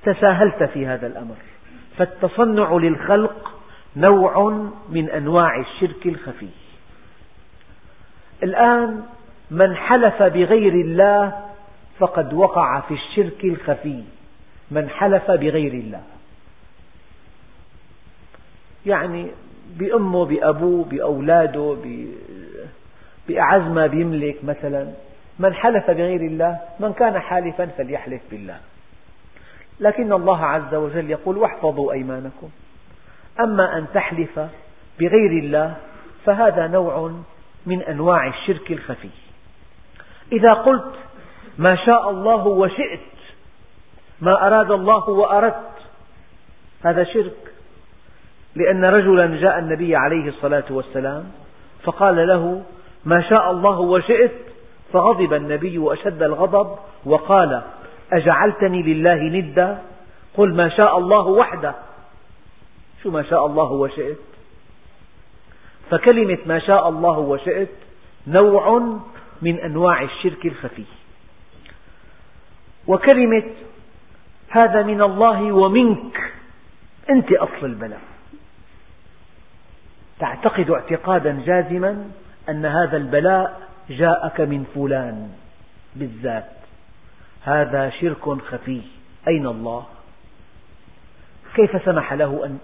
تساهلت 0.02 0.62
في 0.62 0.86
هذا 0.86 1.06
الأمر. 1.06 1.36
فالتصنع 1.96 2.72
للخلق 2.72 3.60
نوع 3.96 4.68
من 4.88 5.10
أنواع 5.10 5.60
الشرك 5.60 6.06
الخفي. 6.06 6.48
الآن 8.42 9.02
من 9.50 9.76
حلف 9.76 10.22
بغير 10.22 10.72
الله 10.72 11.32
فقد 11.98 12.34
وقع 12.34 12.80
في 12.80 12.94
الشرك 12.94 13.44
الخفي. 13.44 14.02
من 14.70 14.88
حلف 14.88 15.30
بغير 15.30 15.72
الله. 15.72 16.02
يعني 18.86 19.30
بأمه 19.76 20.24
بأبوه 20.24 20.84
بأولاده 20.84 21.76
بأعز 23.28 23.62
ما 23.62 23.86
بيملك 23.86 24.44
مثلا. 24.44 24.92
من 25.38 25.54
حلف 25.54 25.90
بغير 25.90 26.20
الله 26.20 26.58
من 26.80 26.92
كان 26.92 27.18
حالفا 27.18 27.66
فليحلف 27.66 28.22
بالله. 28.30 28.56
لكن 29.80 30.12
الله 30.12 30.46
عز 30.46 30.74
وجل 30.74 31.10
يقول 31.10 31.36
واحفظوا 31.36 31.92
أيمانكم. 31.92 32.48
أما 33.40 33.78
أن 33.78 33.86
تحلف 33.94 34.38
بغير 35.00 35.30
الله 35.42 35.76
فهذا 36.24 36.66
نوع 36.66 37.12
من 37.66 37.82
أنواع 37.82 38.28
الشرك 38.28 38.70
الخفي. 38.70 39.10
إذا 40.32 40.52
قلت 40.52 40.94
ما 41.58 41.76
شاء 41.76 42.10
الله 42.10 42.46
وشئت 42.46 43.00
ما 44.20 44.46
أراد 44.46 44.70
الله 44.70 45.10
وأردت 45.10 45.78
هذا 46.84 47.04
شرك. 47.04 47.49
لأن 48.54 48.84
رجلا 48.84 49.40
جاء 49.40 49.58
النبي 49.58 49.96
عليه 49.96 50.28
الصلاة 50.28 50.64
والسلام 50.70 51.24
فقال 51.82 52.28
له 52.28 52.62
ما 53.04 53.22
شاء 53.28 53.50
الله 53.50 53.80
وشئت. 53.80 54.32
فغضب 54.92 55.34
النبي 55.34 55.78
وأشد 55.78 56.22
الغضب 56.22 56.78
وقال 57.04 57.62
أجعلتني 58.12 58.82
لله 58.82 59.14
ندا؟ 59.14 59.82
قل 60.36 60.54
ما 60.54 60.68
شاء 60.68 60.98
الله 60.98 61.26
وحده. 61.26 61.74
شو 63.02 63.10
ما 63.10 63.22
شاء 63.22 63.46
الله 63.46 63.72
وشئت؟ 63.72 64.18
فكلمة 65.90 66.38
ما 66.46 66.58
شاء 66.58 66.88
الله 66.88 67.18
وشئت 67.18 67.68
نوع 68.26 68.98
من 69.42 69.60
أنواع 69.60 70.02
الشرك 70.02 70.46
الخفي. 70.46 70.84
وكلمة 72.86 73.50
هذا 74.48 74.82
من 74.82 75.02
الله 75.02 75.52
ومنك. 75.52 76.32
أنت 77.10 77.32
أصل 77.32 77.66
البلاء. 77.66 78.00
تعتقد 80.20 80.70
اعتقادا 80.70 81.42
جازما 81.46 82.10
أن 82.48 82.66
هذا 82.66 82.96
البلاء 82.96 83.60
جاءك 83.90 84.40
من 84.40 84.64
فلان 84.74 85.28
بالذات. 85.96 86.50
هذا 87.44 87.90
شرك 87.90 88.42
خفي. 88.42 88.80
أين 89.28 89.46
الله؟ 89.46 89.86
كيف 91.54 91.84
سمح 91.84 92.12
له 92.12 92.58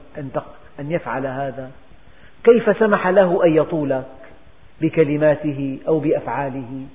أن 0.80 0.90
يفعل 0.90 1.26
هذا؟ 1.26 1.70
كيف 2.44 2.78
سمح 2.78 3.06
له 3.06 3.44
أن 3.46 3.56
يطولك 3.56 4.06
بكلماته 4.80 5.78
أو 5.88 5.98
بأفعاله؟ 5.98 6.86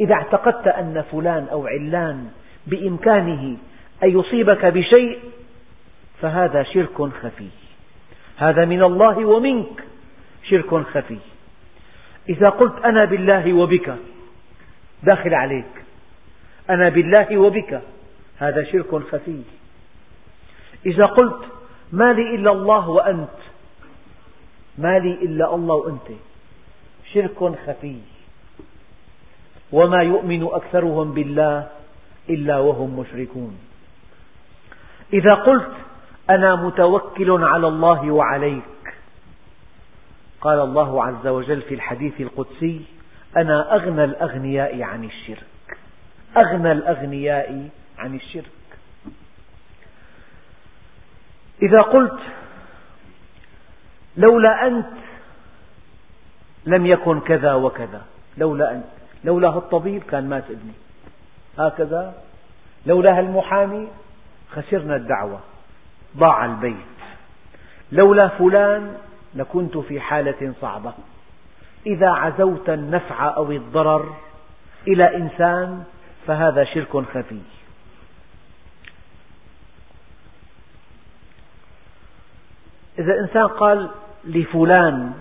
إذا 0.00 0.14
اعتقدت 0.14 0.66
أن 0.66 1.04
فلان 1.12 1.46
أو 1.52 1.66
علان 1.66 2.30
بإمكانه 2.66 3.56
أن 4.02 4.18
يصيبك 4.18 4.64
بشيء 4.64 5.18
فهذا 6.20 6.62
شرك 6.62 7.02
خفي. 7.22 7.48
هذا 8.36 8.64
من 8.64 8.82
الله 8.82 9.24
ومنك. 9.24 9.84
شرك 10.42 10.74
خفي. 10.74 11.18
إذا 12.28 12.48
قلت 12.48 12.84
أنا 12.84 13.04
بالله 13.04 13.52
وبك 13.52 13.94
داخل 15.02 15.34
عليك. 15.34 15.74
أنا 16.70 16.88
بالله 16.88 17.38
وبك 17.38 17.82
هذا 18.38 18.64
شرك 18.64 18.94
خفي. 19.12 19.42
إذا 20.86 21.06
قلت 21.06 21.42
ما 21.92 22.12
لي 22.12 22.34
إلا 22.34 22.52
الله 22.52 22.88
وأنت 22.88 23.38
ما 24.78 24.98
لي 24.98 25.12
إلا 25.12 25.54
الله 25.54 25.74
وأنت 25.74 26.08
شرك 27.12 27.38
خفي. 27.66 27.96
وما 29.72 30.02
يؤمن 30.02 30.42
أكثرهم 30.52 31.12
بالله 31.12 31.68
إلا 32.30 32.58
وهم 32.58 32.98
مشركون. 33.00 33.58
إذا 35.12 35.34
قلت 35.34 35.72
أنا 36.30 36.56
متوكل 36.56 37.44
على 37.44 37.68
الله 37.68 38.10
وعليك. 38.10 38.62
قال 40.40 40.60
الله 40.60 41.04
عز 41.04 41.26
وجل 41.26 41.62
في 41.62 41.74
الحديث 41.74 42.20
القدسي 42.20 42.84
أنا 43.36 43.74
أغنى 43.74 44.04
الأغنياء 44.04 44.82
عن 44.82 45.04
الشرك. 45.04 45.78
أغنى 46.36 46.72
الأغنياء 46.72 47.68
عن 47.98 48.14
الشرك. 48.14 48.50
إذا 51.62 51.80
قلت 51.80 52.20
لولا 54.16 54.66
أنت 54.66 54.86
لم 56.66 56.86
يكن 56.86 57.20
كذا 57.20 57.54
وكذا. 57.54 58.02
لولا 58.36 58.72
أنت. 58.72 58.84
لولا 59.24 59.48
الطبيب 59.48 60.02
كان 60.02 60.28
مات 60.28 60.44
ابني. 60.44 60.72
هكذا. 61.58 62.14
لولا 62.86 63.20
المحامي 63.20 63.88
خسرنا 64.50 64.96
الدعوة. 64.96 65.40
ضاع 66.16 66.44
البيت. 66.44 66.76
لولا 67.92 68.28
فلان 68.28 68.96
لكنت 69.34 69.78
في 69.78 70.00
حالة 70.00 70.54
صعبة. 70.60 70.92
إذا 71.86 72.08
عزوت 72.08 72.68
النفع 72.68 73.36
أو 73.36 73.52
الضرر 73.52 74.14
إلى 74.88 75.16
إنسان 75.16 75.84
فهذا 76.26 76.64
شرك 76.64 76.96
خفي. 76.96 77.40
إذا 82.98 83.20
إنسان 83.20 83.46
قال 83.46 83.90
لفلان 84.24 85.12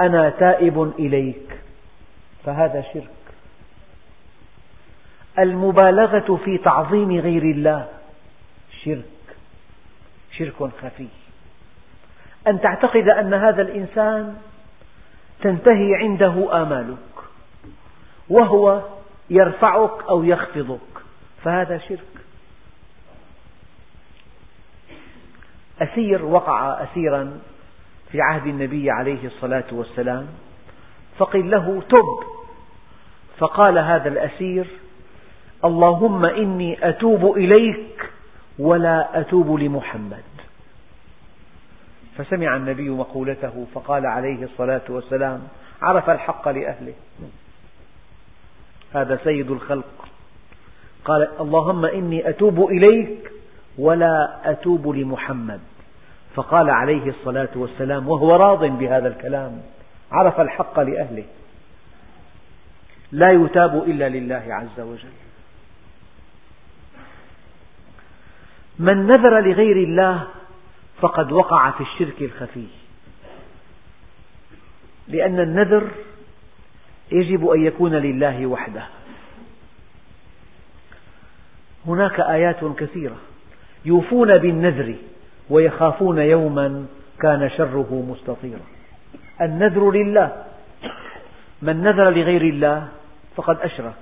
أنا 0.00 0.30
تائب 0.30 0.92
إليك 0.98 1.60
فهذا 2.44 2.84
شرك. 2.94 3.10
المبالغة 5.38 6.40
في 6.44 6.58
تعظيم 6.58 7.20
غير 7.20 7.42
الله 7.42 7.88
شرك. 8.84 9.17
شرك 10.38 10.70
خفي. 10.82 11.08
أن 12.46 12.60
تعتقد 12.60 13.08
أن 13.08 13.34
هذا 13.34 13.62
الإنسان 13.62 14.36
تنتهي 15.42 15.94
عنده 15.94 16.62
آمالك 16.62 16.96
وهو 18.28 18.82
يرفعك 19.30 20.08
أو 20.08 20.24
يخفضك 20.24 20.78
فهذا 21.44 21.78
شرك. 21.78 21.98
أسير 25.82 26.24
وقع 26.24 26.82
أسيرا 26.82 27.40
في 28.12 28.20
عهد 28.20 28.46
النبي 28.46 28.90
عليه 28.90 29.26
الصلاة 29.26 29.64
والسلام 29.72 30.26
فقيل 31.18 31.50
له 31.50 31.82
تب. 31.88 32.38
فقال 33.38 33.78
هذا 33.78 34.08
الأسير 34.08 34.66
اللهم 35.64 36.24
إني 36.24 36.88
أتوب 36.88 37.36
إليك 37.36 38.10
ولا 38.58 39.20
أتوب 39.20 39.60
لمحمد. 39.60 40.22
فسمع 42.18 42.56
النبي 42.56 42.90
مقولته 42.90 43.66
فقال 43.74 44.06
عليه 44.06 44.44
الصلاة 44.44 44.82
والسلام 44.88 45.48
عرف 45.82 46.10
الحق 46.10 46.48
لأهله. 46.48 46.94
هذا 48.94 49.18
سيد 49.24 49.50
الخلق. 49.50 50.08
قال 51.04 51.28
اللهم 51.40 51.84
إني 51.84 52.28
أتوب 52.28 52.70
إليك 52.70 53.32
ولا 53.78 54.40
أتوب 54.44 54.88
لمحمد. 54.88 55.60
فقال 56.34 56.70
عليه 56.70 57.08
الصلاة 57.08 57.48
والسلام 57.56 58.08
وهو 58.08 58.36
راض 58.36 58.64
بهذا 58.64 59.08
الكلام 59.08 59.62
عرف 60.12 60.40
الحق 60.40 60.80
لأهله. 60.80 61.24
لا 63.12 63.30
يتاب 63.30 63.82
إلا 63.82 64.08
لله 64.08 64.44
عز 64.48 64.80
وجل. 64.80 65.12
من 68.78 69.06
نذر 69.06 69.40
لغير 69.40 69.76
الله 69.76 70.26
فقد 71.00 71.32
وقع 71.32 71.70
في 71.70 71.80
الشرك 71.80 72.22
الخفي. 72.22 72.66
لأن 75.08 75.40
النذر 75.40 75.90
يجب 77.12 77.48
أن 77.48 77.66
يكون 77.66 77.94
لله 77.94 78.46
وحده. 78.46 78.86
هناك 81.86 82.20
آيات 82.20 82.64
كثيرة 82.64 83.16
يوفون 83.84 84.38
بالنذر 84.38 84.94
ويخافون 85.50 86.18
يوما 86.18 86.86
كان 87.20 87.50
شره 87.50 88.04
مستطيرا. 88.08 88.60
النذر 89.40 89.90
لله. 89.90 90.44
من 91.62 91.82
نذر 91.82 92.10
لغير 92.10 92.42
الله 92.42 92.88
فقد 93.36 93.60
أشرك. 93.60 93.94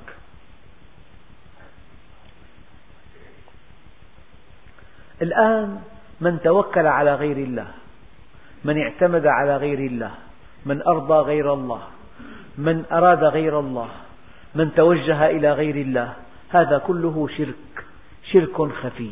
الآن 5.22 5.82
من 6.20 6.40
توكل 6.44 6.86
على 6.86 7.14
غير 7.14 7.36
الله 7.36 7.66
من 8.64 8.82
اعتمد 8.82 9.26
على 9.26 9.56
غير 9.56 9.78
الله 9.78 10.10
من 10.66 10.82
أرضى 10.82 11.14
غير 11.14 11.54
الله 11.54 11.82
من 12.58 12.84
أراد 12.92 13.24
غير 13.24 13.60
الله 13.60 13.88
من 14.54 14.74
توجه 14.74 15.26
إلى 15.26 15.52
غير 15.52 15.76
الله 15.76 16.12
هذا 16.48 16.78
كله 16.78 17.28
شرك 17.36 17.84
شرك 18.32 18.72
خفي. 18.72 19.10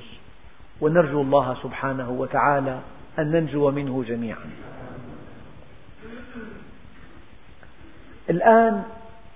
ونرجو 0.80 1.20
الله 1.20 1.56
سبحانه 1.62 2.10
وتعالى 2.10 2.78
أن 3.18 3.30
ننجو 3.30 3.70
منه 3.70 4.04
جميعا. 4.08 4.50
الآن 8.30 8.82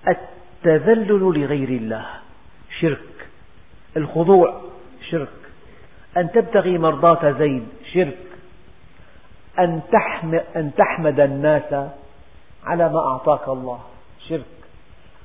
التذلل 0.09 1.41
لغير 1.41 1.69
الله 1.69 2.07
شرك 2.81 3.29
الخضوع 3.97 4.63
شرك 5.11 5.29
أن 6.19 6.33
تبتغي 6.33 6.79
مرضاة 6.79 7.33
زيد 7.39 7.69
شرك 7.93 8.19
أن 9.59 9.81
أن 10.57 10.71
تحمد 10.77 11.21
الناس 11.21 11.75
على 12.65 12.89
ما 12.89 12.99
أعطاك 12.99 13.49
الله 13.49 13.81
شرك 14.29 14.45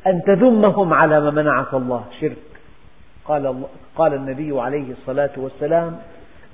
أن 0.07 0.21
تذمهم 0.27 0.93
على 0.93 1.21
ما 1.21 1.31
منعك 1.31 1.73
الله 1.73 2.05
شرك. 2.19 2.37
قال, 3.25 3.45
الله 3.45 3.67
قال 3.95 4.13
النبي 4.13 4.61
عليه 4.61 4.91
الصلاة 4.91 5.31
والسلام 5.37 5.99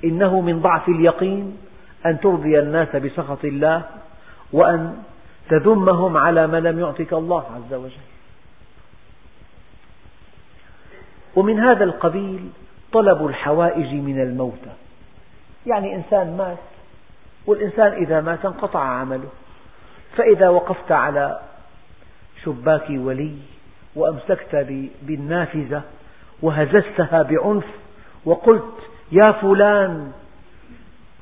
إنه 0.03 0.41
من 0.41 0.61
ضعف 0.61 0.89
اليقين 0.89 1.57
أن 2.05 2.19
ترضي 2.19 2.59
الناس 2.59 2.95
بسخط 2.95 3.45
الله 3.45 3.81
وأن 4.53 5.03
تذمهم 5.49 6.17
على 6.17 6.47
ما 6.47 6.59
لم 6.59 6.79
يعطك 6.79 7.13
الله 7.13 7.43
عز 7.55 7.73
وجل. 7.73 8.07
ومن 11.35 11.59
هذا 11.59 11.83
القبيل 11.83 12.49
طلب 12.91 13.25
الحوائج 13.25 13.93
من 13.93 14.21
الموتى 14.21 14.71
يعني 15.65 15.95
إنسان 15.95 16.37
مات 16.37 16.57
والإنسان 17.45 17.93
إذا 17.93 18.21
مات 18.21 18.45
انقطع 18.45 18.79
عمله. 18.79 19.29
فإذا 20.15 20.49
وقفت 20.49 20.91
على 20.91 21.39
شباك 22.43 22.89
ولي 22.89 23.35
وأمسكت 23.95 24.55
بالنافذة 25.01 25.81
وهززتها 26.41 27.21
بعنف 27.21 27.65
وقلت 28.25 28.75
يا 29.11 29.31
فلان 29.31 30.11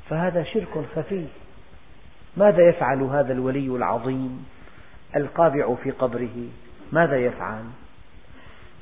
فهذا 0.09 0.43
شرك 0.43 0.85
خفي. 0.95 1.25
ماذا 2.37 2.69
يفعل 2.69 3.01
هذا 3.01 3.33
الولي 3.33 3.67
العظيم 3.67 4.45
القابع 5.15 5.75
في 5.83 5.91
قبره؟ 5.91 6.47
ماذا 6.91 7.17
يفعل؟ 7.17 7.63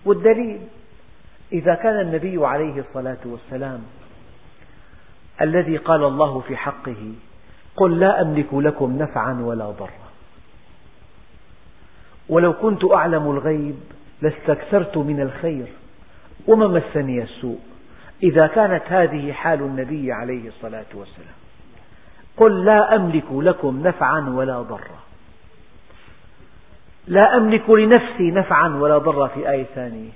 والدليل 0.06 0.60
إذا 1.52 1.76
كان 1.76 2.00
النبي 2.00 2.46
عليه 2.46 2.80
الصلاة 2.80 3.18
والسلام 3.26 3.84
الذي 5.42 5.78
قال 5.78 6.04
الله 6.04 6.40
في 6.40 6.58
حقه 6.58 7.14
قل 7.76 8.00
لا 8.00 8.22
أملك 8.22 8.54
لكم 8.54 8.98
نفعا 8.98 9.42
ولا 9.42 9.66
ضرا. 9.66 10.06
ولو 12.30 12.54
كنت 12.54 12.92
أعلم 12.92 13.32
الغيب 13.32 13.80
لاستكثرت 14.22 14.98
من 14.98 15.22
الخير 15.22 15.68
وما 16.48 16.68
مسني 16.68 17.24
السوء 17.24 17.60
إذا 18.24 18.48
كانت 18.48 18.84
هذه 18.88 19.32
حال 19.32 19.62
النبي 19.62 20.12
عليه 20.12 20.48
الصلاة 20.48 20.86
والسلام. 20.94 21.36
قل 22.38 22.66
لا 22.66 22.96
أملك 22.96 23.26
لكم 23.32 23.88
نفعا 23.88 24.30
ولا 24.30 24.62
ضرا. 24.62 25.00
لا 27.08 27.38
أملك 27.38 27.70
لنفسي 27.70 28.32
نفعا 28.32 28.68
ولا 28.68 28.98
ضرا 28.98 29.28
في 29.28 29.50
آية 29.50 29.66
ثانية. 29.76 30.10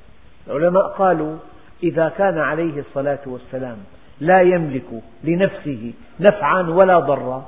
العلماء 0.49 0.87
قالوا 0.87 1.37
إذا 1.83 2.13
كان 2.17 2.37
عليه 2.37 2.79
الصلاة 2.79 3.19
والسلام 3.25 3.77
لا 4.19 4.41
يملك 4.41 5.03
لنفسه 5.23 5.93
نفعا 6.19 6.61
ولا 6.61 6.99
ضرا 6.99 7.47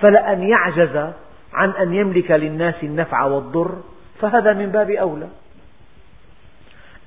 فلأن 0.00 0.42
يعجز 0.42 1.12
عن 1.52 1.70
أن 1.70 1.94
يملك 1.94 2.30
للناس 2.30 2.74
النفع 2.82 3.24
والضر 3.24 3.82
فهذا 4.20 4.52
من 4.52 4.66
باب 4.66 4.90
أولى. 4.90 5.28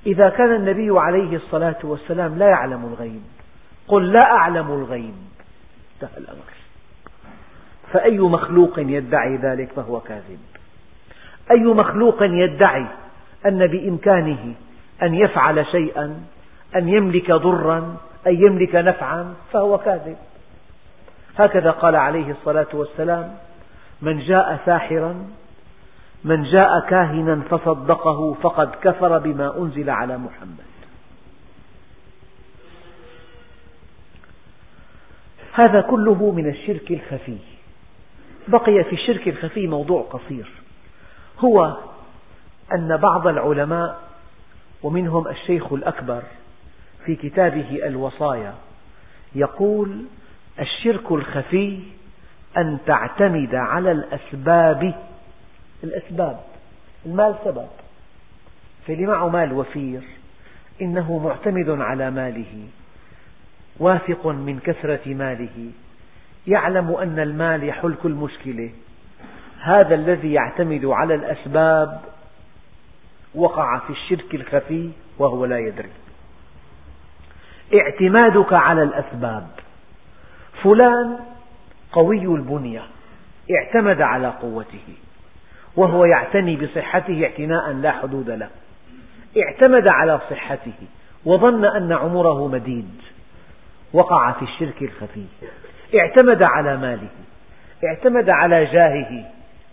إذا 0.06 0.28
كان 0.28 0.54
النبي 0.54 0.98
عليه 0.98 1.36
الصلاة 1.36 1.78
والسلام 1.82 2.38
لا 2.38 2.48
يعلم 2.48 2.84
الغيب 2.84 3.22
قل 3.88 4.12
لا 4.12 4.32
أعلم 4.32 4.72
الغيب 4.72 5.14
انتهى 5.94 6.18
الأمر. 6.18 6.52
فأي 7.92 8.18
مخلوق 8.18 8.78
يدعي 8.78 9.36
ذلك 9.36 9.72
فهو 9.72 10.00
كاذب؟ 10.00 10.38
أي 11.50 11.64
مخلوق 11.64 12.22
يدعي 12.22 12.86
أن 13.46 13.66
بإمكانه 13.66 14.54
أن 15.02 15.14
يفعل 15.14 15.66
شيئا 15.66 16.24
أن 16.76 16.88
يملك 16.88 17.32
ضرا 17.32 17.96
أن 18.26 18.34
يملك 18.34 18.74
نفعا 18.74 19.34
فهو 19.52 19.78
كاذب. 19.78 20.16
هكذا 21.36 21.70
قال 21.70 21.96
عليه 21.96 22.30
الصلاة 22.30 22.66
والسلام 22.72 23.34
من 24.02 24.18
جاء 24.18 24.60
ساحرا 24.66 25.26
من 26.24 26.42
جاء 26.42 26.80
كاهنا 26.88 27.40
فصدقه 27.50 28.34
فقد 28.34 28.70
كفر 28.82 29.18
بما 29.18 29.58
أنزل 29.58 29.90
على 29.90 30.18
محمد. 30.18 30.64
هذا 35.52 35.80
كله 35.80 36.30
من 36.30 36.48
الشرك 36.48 36.90
الخفي. 36.90 37.38
بقي 38.48 38.84
في 38.84 38.92
الشرك 38.92 39.28
الخفي 39.28 39.66
موضوع 39.66 40.02
قصير. 40.02 40.50
هو 41.38 41.76
أن 42.74 42.96
بعض 42.96 43.26
العلماء 43.26 44.11
ومنهم 44.82 45.28
الشيخ 45.28 45.72
الأكبر 45.72 46.22
في 47.06 47.16
كتابه 47.16 47.80
الوصايا 47.86 48.54
يقول 49.34 50.04
الشرك 50.60 51.12
الخفي 51.12 51.80
أن 52.56 52.78
تعتمد 52.86 53.54
على 53.54 53.92
الأسباب. 53.92 54.94
الأسباب 55.84 56.40
المال 57.06 57.34
سبب 57.44 57.66
فاللي 58.86 59.06
معه 59.06 59.28
مال 59.28 59.52
وفير 59.52 60.02
إنه 60.82 61.18
معتمد 61.18 61.68
على 61.68 62.10
ماله 62.10 62.66
واثق 63.78 64.26
من 64.26 64.58
كثرة 64.58 65.14
ماله 65.14 65.70
يعلم 66.46 66.90
أن 66.90 67.18
المال 67.18 67.64
يحل 67.64 67.94
كل 68.02 68.10
مشكلة. 68.10 68.70
هذا 69.60 69.94
الذي 69.94 70.32
يعتمد 70.32 70.84
على 70.84 71.14
الأسباب 71.14 72.00
وقع 73.34 73.78
في 73.78 73.90
الشرك 73.90 74.34
الخفي 74.34 74.90
وهو 75.18 75.44
لا 75.44 75.58
يدري. 75.58 75.90
اعتمادك 77.74 78.52
على 78.52 78.82
الأسباب. 78.82 79.46
فلان 80.62 81.18
قوي 81.92 82.24
البنية 82.24 82.82
اعتمد 83.50 84.00
على 84.00 84.28
قوته 84.28 84.94
وهو 85.76 86.04
يعتني 86.04 86.56
بصحته 86.56 87.24
اعتناء 87.24 87.72
لا 87.72 87.92
حدود 87.92 88.30
له. 88.30 88.50
اعتمد 89.38 89.88
على 89.88 90.20
صحته 90.30 90.86
وظن 91.24 91.64
أن 91.64 91.92
عمره 91.92 92.48
مديد. 92.48 93.02
وقع 93.92 94.32
في 94.32 94.42
الشرك 94.42 94.82
الخفي. 94.82 95.26
اعتمد 95.94 96.42
على 96.42 96.76
ماله 96.76 97.08
اعتمد 97.84 98.30
على 98.30 98.64
جاهه 98.64 99.24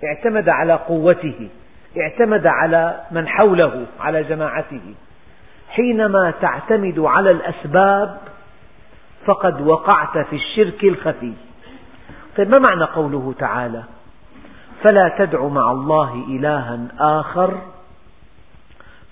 اعتمد 0.03 0.49
على 0.49 0.73
قوته 0.73 1.49
اعتمد 1.97 2.47
على 2.47 3.01
من 3.11 3.27
حوله 3.27 3.85
على 3.99 4.23
جماعته. 4.23 4.95
حينما 5.69 6.31
تعتمد 6.41 6.99
على 6.99 7.31
الأسباب 7.31 8.17
فقد 9.25 9.61
وقعت 9.61 10.17
في 10.17 10.35
الشرك 10.35 10.83
الخفي. 10.83 11.33
طيب 12.37 12.49
ما 12.49 12.59
معنى 12.59 12.83
قوله 12.83 13.33
تعالى؟ 13.39 13.83
فلا 14.83 15.15
تدع 15.17 15.47
مع 15.47 15.71
الله 15.71 16.13
إلها 16.13 16.79
آخر 16.99 17.61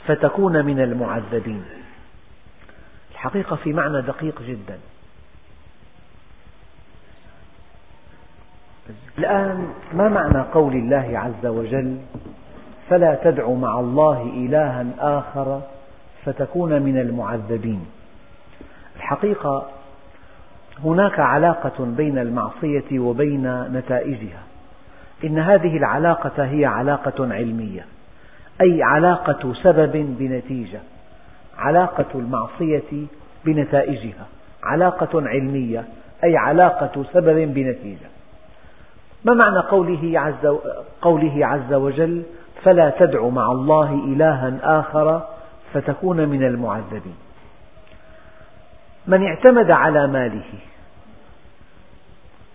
فتكون 0.08 0.66
من 0.66 0.80
المعذبين. 0.80 1.66
الحقيقة 3.12 3.56
في 3.56 3.74
معنى 3.74 4.02
دقيق 4.02 4.42
جدا. 4.42 4.80
الآن 9.18 9.74
ما 9.94 10.10
معنى 10.10 10.42
قول 10.42 10.74
الله 10.74 11.20
عز 11.20 11.46
وجل؟ 11.46 11.98
فلا 12.90 13.18
تدع 13.24 13.50
مع 13.50 13.80
الله 13.80 14.22
إلها 14.22 14.86
آخر 15.00 15.62
فتكون 16.26 16.82
من 16.82 16.98
المعذبين. 16.98 17.86
الحقيقة 18.96 19.66
هناك 20.84 21.20
علاقة 21.20 21.86
بين 21.86 22.18
المعصية 22.18 23.00
وبين 23.00 23.64
نتائجها. 23.74 24.44
إن 25.24 25.40
هذه 25.40 25.78
العلاقة 25.78 26.44
هي 26.44 26.66
علاقة 26.66 27.34
علمية 27.34 27.86
أي 28.62 28.84
علاقة 28.84 29.54
سبب 29.54 30.16
بنتيجة 30.20 30.80
علاقة 31.58 32.06
المعصية 32.16 33.08
بنتائجها 33.46 34.26
علاقة 34.64 35.28
علمية 35.28 35.86
أي 36.24 36.38
علاقة 36.38 37.06
سبب 37.14 37.54
بنتيجة. 37.54 38.08
ما 39.26 39.34
معنى 39.34 39.60
قوله 39.60 40.20
عز, 40.20 40.58
قوله 41.02 41.46
عز 41.46 41.74
وجل؟ 41.74 42.24
فلا 42.64 42.90
تدع 42.90 43.28
مع 43.28 43.52
الله 43.52 43.94
إلها 43.94 44.80
آخر 44.80 45.28
فتكون 45.74 46.30
من 46.30 46.44
المعذبين. 46.44 47.16
من 49.08 49.28
اعتمد 49.28 49.72
على 49.72 50.08
ماله 50.08 50.54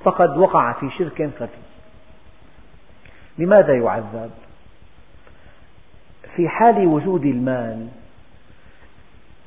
فقد 0.04 0.36
وقع 0.36 0.72
في 0.72 0.90
شرك 0.98 1.30
خفي 1.40 1.62
لماذا 3.38 3.74
يعذب؟ 3.74 4.30
في 6.36 6.48
حال 6.48 6.86
وجود 6.86 7.24
المال 7.24 7.88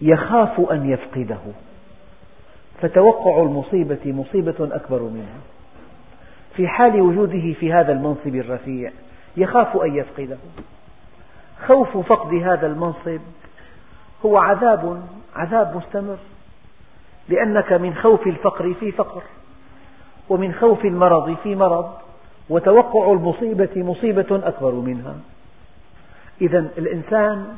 يخاف 0.01 0.59
أن 0.71 0.89
يفقده 0.89 1.41
فتوقع 2.81 3.41
المصيبة 3.41 3.99
مصيبة 4.05 4.75
أكبر 4.75 5.01
منها. 5.01 5.39
في 6.55 6.67
حال 6.67 7.01
وجوده 7.01 7.53
في 7.59 7.73
هذا 7.73 7.91
المنصب 7.91 8.35
الرفيع 8.35 8.91
يخاف 9.38 9.77
أن 9.77 9.95
يفقده. 9.95 10.38
خوف 11.67 11.97
فقد 11.97 12.33
هذا 12.33 12.67
المنصب 12.67 13.19
هو 14.25 14.38
عذاب 14.38 15.03
عذاب 15.36 15.75
مستمر. 15.75 16.17
لأنك 17.29 17.73
من 17.73 17.95
خوف 17.95 18.27
الفقر 18.27 18.73
في 18.73 18.91
فقر 18.91 19.21
ومن 20.29 20.53
خوف 20.53 20.86
المرض 20.86 21.36
في 21.43 21.55
مرض 21.55 21.91
وتوقع 22.49 23.11
المصيبة 23.11 23.69
مصيبة 23.75 24.41
أكبر 24.47 24.71
منها. 24.71 25.15
إذا 26.41 26.59
الإنسان 26.77 27.57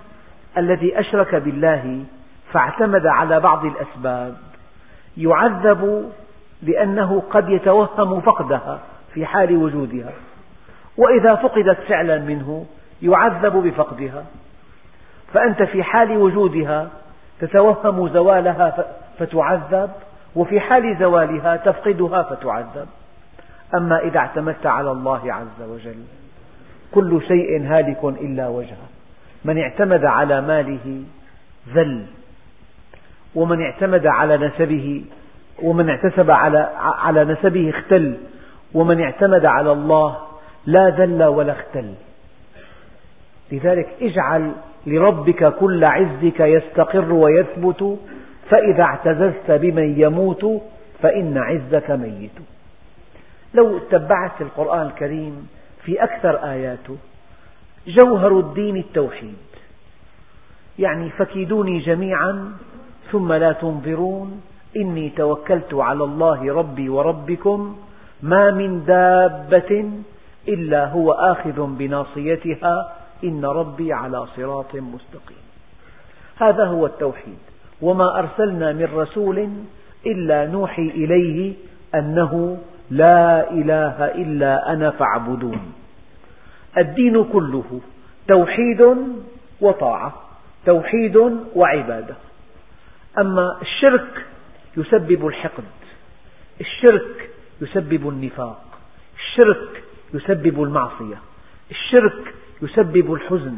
الذي 0.57 0.99
أشرك 0.99 1.35
بالله 1.35 2.03
فاعتمد 2.51 3.05
على 3.05 3.39
بعض 3.39 3.65
الأسباب 3.65 4.37
يعذب 5.17 6.11
لأنه 6.61 7.23
قد 7.29 7.49
يتوهم 7.49 8.21
فقدها 8.21 8.79
في 9.13 9.25
حال 9.25 9.57
وجودها. 9.57 10.11
وإذا 10.97 11.35
فقدت 11.35 11.79
فعلا 11.87 12.17
منه 12.17 12.65
يعذب 13.01 13.53
بفقدها. 13.53 14.25
فأنت 15.33 15.63
في 15.63 15.83
حال 15.83 16.17
وجودها 16.17 16.87
تتوهم 17.39 18.09
زوالها 18.09 18.85
فتعذب 19.19 19.89
وفي 20.35 20.59
حال 20.59 20.97
زوالها 20.99 21.55
تفقدها 21.55 22.23
فتعذب. 22.23 22.87
أما 23.75 23.99
إذا 23.99 24.17
اعتمدت 24.17 24.65
على 24.65 24.91
الله 24.91 25.33
عز 25.33 25.69
وجل 25.69 26.03
كل 26.91 27.21
شيء 27.27 27.65
هالك 27.65 28.03
إلا 28.03 28.47
وجهه. 28.47 28.87
من 29.45 29.57
اعتمد 29.57 30.05
على 30.05 30.41
ماله 30.41 31.03
ذل 31.73 32.05
ومن 33.35 33.61
اعتمد 33.61 34.07
على 34.07 34.37
نسبه 34.37 35.03
ومن 35.63 35.89
اعتسب 35.89 36.31
على, 36.31 36.69
على 36.77 37.25
نسبه 37.25 37.69
اختل 37.69 38.17
ومن 38.73 39.01
اعتمد 39.01 39.45
على 39.45 39.71
الله 39.71 40.17
لا 40.67 40.89
ذل 40.89 41.23
ولا 41.23 41.51
اختل. 41.51 41.93
لذلك 43.51 43.89
اجعل 44.01 44.51
لربك 44.87 45.53
كل 45.53 45.83
عزك 45.83 46.39
يستقر 46.39 47.13
ويثبت 47.13 47.97
فإذا 48.49 48.83
اعتززت 48.83 49.51
بمن 49.51 50.01
يموت 50.01 50.61
فإن 51.01 51.37
عزك 51.37 51.91
ميت. 51.91 52.37
لو 53.53 53.77
اتبعت 53.77 54.41
القرآن 54.41 54.87
الكريم 54.87 55.47
في 55.83 56.03
أكثر 56.03 56.35
آياته 56.51 56.97
جوهر 57.87 58.39
الدين 58.39 58.77
التوحيد. 58.77 59.47
يعني 60.79 61.09
فكيدوني 61.09 61.79
جميعا 61.79 62.51
ثم 63.11 63.33
لا 63.33 63.51
تنظرون 63.51 64.41
إني 64.77 65.09
توكلت 65.09 65.73
على 65.73 66.03
الله 66.03 66.53
ربي 66.53 66.89
وربكم 66.89 67.77
ما 68.21 68.51
من 68.51 68.85
دابة 68.85 69.91
إلا 70.47 70.85
هو 70.85 71.11
آخذ 71.11 71.77
بناصيتها 71.77 72.93
إن 73.23 73.45
ربي 73.45 73.93
على 73.93 74.27
صراط 74.35 74.75
مستقيم. 74.75 75.43
هذا 76.37 76.65
هو 76.65 76.85
التوحيد. 76.85 77.37
وما 77.81 78.19
أرسلنا 78.19 78.73
من 78.73 78.89
رسول 78.95 79.49
إلا 80.05 80.47
نوحي 80.47 80.81
إليه 80.81 81.53
أنه 81.95 82.57
لا 82.91 83.51
إله 83.51 84.05
إلا 84.05 84.73
أنا 84.73 84.91
فاعبدون. 84.91 85.73
الدين 86.77 87.23
كله 87.23 87.81
توحيد 88.27 88.95
وطاعة 89.61 90.13
توحيد 90.65 91.17
وعبادة. 91.55 92.15
أما 93.17 93.57
الشرك 93.61 94.25
يسبب 94.77 95.27
الحقد 95.27 95.63
الشرك 96.61 97.29
يسبب 97.61 98.09
النفاق 98.09 98.61
الشرك 99.17 99.76
يسبب 100.13 100.63
المعصية. 100.63 101.17
الشرك 101.71 102.33
يسبب 102.61 103.13
الحزن 103.13 103.57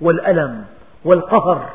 والألم 0.00 0.64
والقهر. 1.04 1.70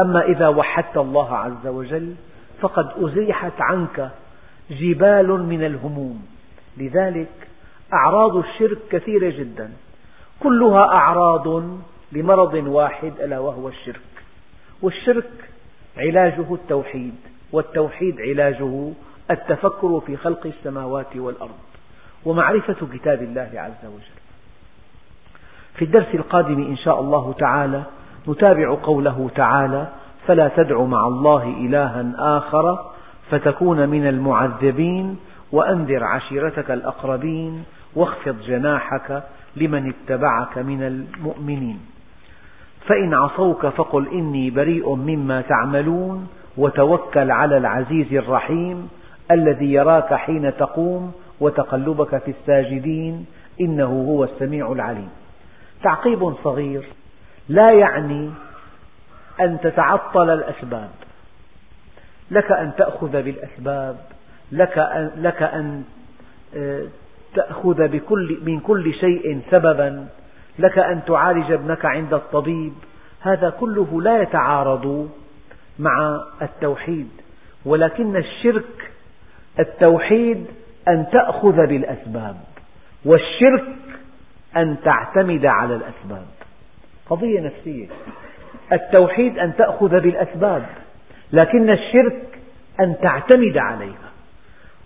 أما 0.00 0.22
إذا 0.22 0.48
وحدت 0.48 0.96
الله 0.96 1.36
عز 1.36 1.66
وجل 1.66 2.14
فقد 2.60 2.90
أزيحت 2.96 3.60
عنك 3.60 4.10
جبال 4.70 5.28
من 5.28 5.64
الهموم. 5.64 6.26
لذلك 6.76 7.48
أعراض 7.92 8.36
الشرك 8.36 8.78
كثيرة 8.90 9.30
جدا. 9.30 9.72
كلها 10.40 10.84
أعراض 10.84 11.64
لمرض 12.12 12.54
واحد 12.54 13.12
ألا 13.20 13.38
وهو 13.38 13.68
الشرك. 13.68 14.00
والشرك 14.82 15.30
علاجه 15.96 16.54
التوحيد 16.54 17.14
والتوحيد 17.52 18.20
علاجه 18.20 18.92
التفكر 19.30 20.00
في 20.06 20.16
خلق 20.16 20.46
السماوات 20.46 21.16
والأرض. 21.16 21.58
ومعرفة 22.26 22.86
كتاب 22.92 23.22
الله 23.22 23.50
عز 23.54 23.84
وجل. 23.84 24.16
في 25.74 25.84
الدرس 25.84 26.14
القادم 26.14 26.62
إن 26.62 26.76
شاء 26.76 27.00
الله 27.00 27.34
تعالى 27.38 27.82
نتابع 28.28 28.74
قوله 28.82 29.30
تعالى 29.34 29.86
فلا 30.26 30.48
تدع 30.48 30.82
مع 30.82 31.06
الله 31.06 31.42
إلها 31.42 32.12
آخر 32.38 32.78
فتكون 33.30 33.88
من 33.88 34.06
المعذبين 34.06 35.18
وأنذر 35.52 36.04
عشيرتك 36.04 36.70
الأقربين 36.70 37.64
واخفض 37.96 38.40
جناحك 38.40 39.22
لمن 39.56 39.88
اتبعك 39.88 40.58
من 40.58 40.82
المؤمنين. 40.82 41.80
فإن 42.86 43.14
عصوك 43.14 43.66
فقل 43.66 44.08
إني 44.08 44.50
بريء 44.50 44.94
مما 44.94 45.40
تعملون 45.40 46.28
وتوكل 46.56 47.30
على 47.30 47.56
العزيز 47.56 48.14
الرحيم 48.14 48.88
الذي 49.30 49.72
يراك 49.72 50.14
حين 50.14 50.56
تقوم 50.56 51.12
وتقلبك 51.40 52.18
في 52.18 52.30
الساجدين 52.30 53.26
إنه 53.60 54.06
هو 54.08 54.24
السميع 54.24 54.72
العليم. 54.72 55.08
تعقيب 55.82 56.34
صغير 56.44 56.84
لا 57.48 57.70
يعني 57.70 58.30
أن 59.40 59.58
تتعطل 59.62 60.30
الأسباب. 60.30 60.90
لك 62.30 62.52
أن 62.52 62.72
تأخذ 62.76 63.22
بالأسباب 63.22 63.96
لك 64.52 64.78
أن, 64.78 65.10
لك 65.16 65.42
أن 65.42 65.84
آه، 66.56 66.82
تأخذ 67.34 67.88
بكل 67.88 68.38
من 68.42 68.60
كل 68.60 68.94
شيء 68.94 69.40
سببا 69.50 70.06
لك 70.58 70.78
أن 70.78 71.04
تعالج 71.06 71.52
ابنك 71.52 71.84
عند 71.84 72.14
الطبيب. 72.14 72.72
هذا 73.20 73.50
كله 73.50 74.02
لا 74.02 74.22
يتعارض 74.22 75.10
مع 75.78 76.20
التوحيد 76.42 77.08
ولكن 77.64 78.16
الشرك 78.16 78.90
التوحيد 79.58 80.46
أن 80.88 81.06
تأخذ 81.12 81.66
بالأسباب 81.66 82.36
والشرك 83.04 83.64
أن 84.56 84.76
تعتمد 84.84 85.46
على 85.46 85.74
الأسباب. 85.74 86.26
قضية 87.10 87.40
نفسية. 87.40 87.86
التوحيد 88.72 89.38
أن 89.38 89.56
تأخذ 89.56 90.00
بالأسباب 90.00 90.66
لكن 91.32 91.70
الشرك 91.70 92.38
أن 92.80 92.94
تعتمد 93.02 93.58
عليها. 93.58 94.10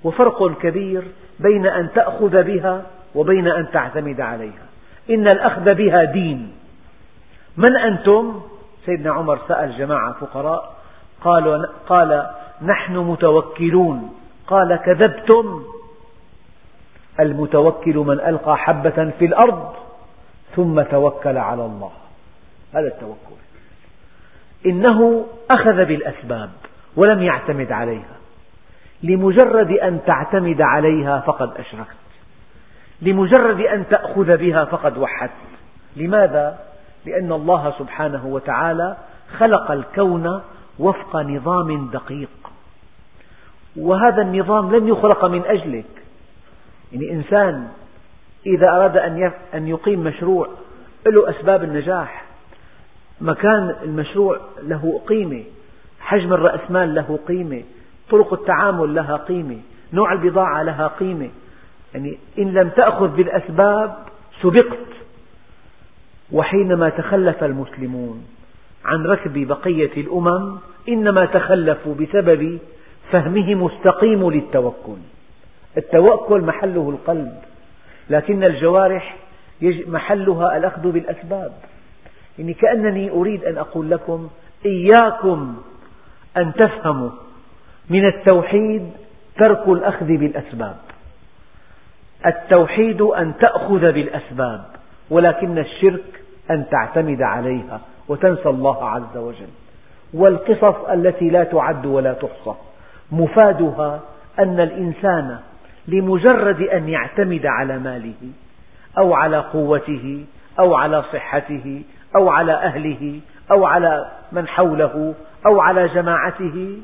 وفرق 0.04 0.58
كبير 0.58 1.02
بين 1.40 1.66
أن 1.66 1.92
تأخذ 1.94 2.42
بها 2.42 2.82
وبين 3.14 3.48
أن 3.48 3.70
تعتمد 3.70 4.20
عليها. 4.20 4.66
إن 5.10 5.28
الأخذ 5.28 5.74
بها 5.74 6.04
دين. 6.04 6.52
من 7.56 7.76
أنتم؟ 7.76 8.40
سيدنا 8.86 9.12
عمر 9.12 9.38
سأل 9.48 9.78
جماعة 9.78 10.12
فقراء 10.12 10.76
قالوا 11.20 11.66
قال 11.88 12.30
نحن 12.62 12.96
متوكلون. 12.96 14.14
قال 14.46 14.76
كذبتم؟ 14.76 15.62
المتوكل 17.20 17.96
من 17.96 18.20
ألقى 18.20 18.58
حبة 18.58 19.10
في 19.18 19.24
الأرض 19.24 19.72
ثم 20.56 20.82
توكل 20.82 21.38
على 21.38 21.64
الله. 21.64 21.90
هذا 22.74 22.86
التوكل. 22.86 23.40
إنه 24.66 25.26
أخذ 25.50 25.84
بالأسباب 25.84 26.50
ولم 26.96 27.22
يعتمد 27.22 27.72
عليها. 27.72 28.16
لمجرد 29.02 29.70
أن 29.70 30.00
تعتمد 30.06 30.60
عليها 30.60 31.20
فقد 31.20 31.50
أشركت. 31.58 31.96
لمجرد 33.02 33.60
أن 33.60 33.88
تأخذ 33.88 34.36
بها 34.36 34.64
فقد 34.64 34.98
وحدت. 34.98 35.32
لماذا؟ 35.96 36.58
لأن 37.06 37.32
الله 37.32 37.74
سبحانه 37.78 38.26
وتعالى 38.26 38.96
خلق 39.38 39.70
الكون 39.70 40.42
وفق 40.78 41.16
نظام 41.16 41.90
دقيق. 41.90 42.50
وهذا 43.76 44.22
النظام 44.22 44.76
لم 44.76 44.88
يخلق 44.88 45.24
من 45.24 45.46
أجلك. 45.46 45.84
يعني 46.92 47.12
إنسان 47.12 47.68
إذا 48.46 48.68
أراد 48.68 48.96
أن 49.54 49.68
يقيم 49.68 50.00
مشروع 50.00 50.48
له 51.06 51.30
أسباب 51.30 51.64
النجاح. 51.64 52.24
مكان 53.20 53.74
المشروع 53.82 54.40
له 54.62 55.00
قيمة. 55.06 55.42
حجم 56.00 56.32
الرأسمال 56.32 56.94
له 56.94 57.18
قيمة. 57.28 57.62
طرق 58.10 58.32
التعامل 58.32 58.94
لها 58.94 59.16
قيمة. 59.16 59.58
نوع 59.92 60.12
البضاعة 60.12 60.62
لها 60.62 60.86
قيمة. 60.86 61.28
يعني 61.94 62.18
إن 62.38 62.52
لم 62.52 62.68
تأخذ 62.68 63.08
بالأسباب 63.08 63.96
سبقت. 64.42 64.86
وحينما 66.32 66.88
تخلف 66.88 67.44
المسلمون 67.44 68.24
عن 68.84 69.06
ركب 69.06 69.46
بقية 69.46 69.92
الأمم 69.96 70.58
إنما 70.88 71.24
تخلفوا 71.24 71.94
بسبب 71.94 72.58
فهمهم 73.12 73.66
السقيم 73.66 74.30
للتوكل. 74.30 74.98
التوكل 75.76 76.40
محله 76.40 76.90
القلب 76.90 77.34
لكن 78.10 78.44
الجوارح 78.44 79.16
محلها 79.62 80.56
الأخذ 80.56 80.90
بالأسباب. 80.90 81.52
يعني 82.38 82.54
كأنني 82.54 83.10
أريد 83.10 83.44
أن 83.44 83.58
أقول 83.58 83.90
لكم 83.90 84.28
إياكم 84.66 85.56
أن 86.36 86.52
تفهموا 86.52 87.10
من 87.90 88.06
التوحيد 88.06 88.90
ترك 89.38 89.68
الأخذ 89.68 90.06
بالأسباب. 90.06 90.76
التوحيد 92.26 93.00
أن 93.02 93.32
تأخذ 93.40 93.92
بالأسباب 93.92 94.64
ولكن 95.10 95.58
الشرك 95.58 96.22
أن 96.50 96.64
تعتمد 96.70 97.22
عليها 97.22 97.80
وتنسى 98.08 98.48
الله 98.48 98.88
عز 98.88 99.16
وجل. 99.16 99.48
والقصص 100.14 100.88
التي 100.90 101.30
لا 101.30 101.44
تعد 101.44 101.86
ولا 101.86 102.12
تحصى 102.12 102.54
مفادها 103.12 104.00
أن 104.38 104.60
الإنسان 104.60 105.38
لمجرد 105.88 106.60
أن 106.60 106.88
يعتمد 106.88 107.46
على 107.46 107.78
ماله 107.78 108.32
أو 108.98 109.14
على 109.14 109.38
قوته 109.38 110.24
أو 110.58 110.74
على 110.74 111.02
صحته 111.02 111.82
أو 112.16 112.28
على 112.28 112.52
أهله 112.52 113.20
أو 113.50 113.64
على 113.64 114.10
من 114.32 114.48
حوله 114.48 115.14
أو 115.46 115.60
على 115.60 115.88
جماعته 115.88 116.78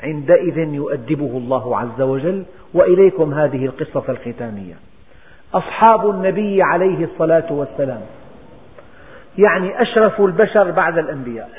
عندئذ 0.00 0.58
يؤدبه 0.58 1.36
الله 1.36 1.78
عز 1.78 2.00
وجل. 2.00 2.44
وإليكم 2.74 3.34
هذه 3.34 3.66
القصة 3.66 4.04
الختامية. 4.08 4.74
أصحاب 5.54 6.10
النبي 6.10 6.62
عليه 6.62 7.04
الصلاة 7.04 7.52
والسلام 7.52 8.00
يعني 9.38 9.82
أشرف 9.82 10.20
البشر 10.20 10.70
بعد 10.70 10.98
الأنبياء 10.98 11.50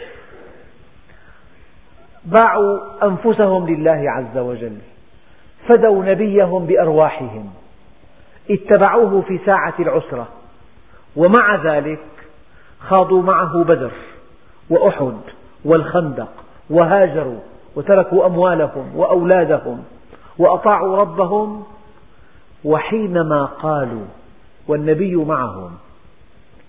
باعوا 2.26 2.80
أنفسهم 3.04 3.68
لله 3.68 4.04
عز 4.12 4.38
وجل. 4.38 4.78
فدوا 5.68 6.06
نبيهم 6.06 6.66
بأرواحهم. 6.66 7.50
اتبعوه 8.52 9.22
في 9.22 9.40
ساعة 9.46 9.74
العسرة. 9.80 10.28
ومع 11.16 11.56
ذلك 11.56 12.00
خاضوا 12.80 13.22
معه 13.22 13.64
بدر 13.64 13.92
وأحد 14.70 15.18
والخندق 15.66 16.30
وهاجروا 16.70 17.40
وتركوا 17.76 18.26
أموالهم 18.26 18.96
وأولادهم 18.96 19.84
وأطاعوا 20.38 20.98
ربهم 20.98 21.64
وحينما 22.64 23.46
قالوا 23.46 24.06
والنبي 24.68 25.16
معهم 25.16 25.72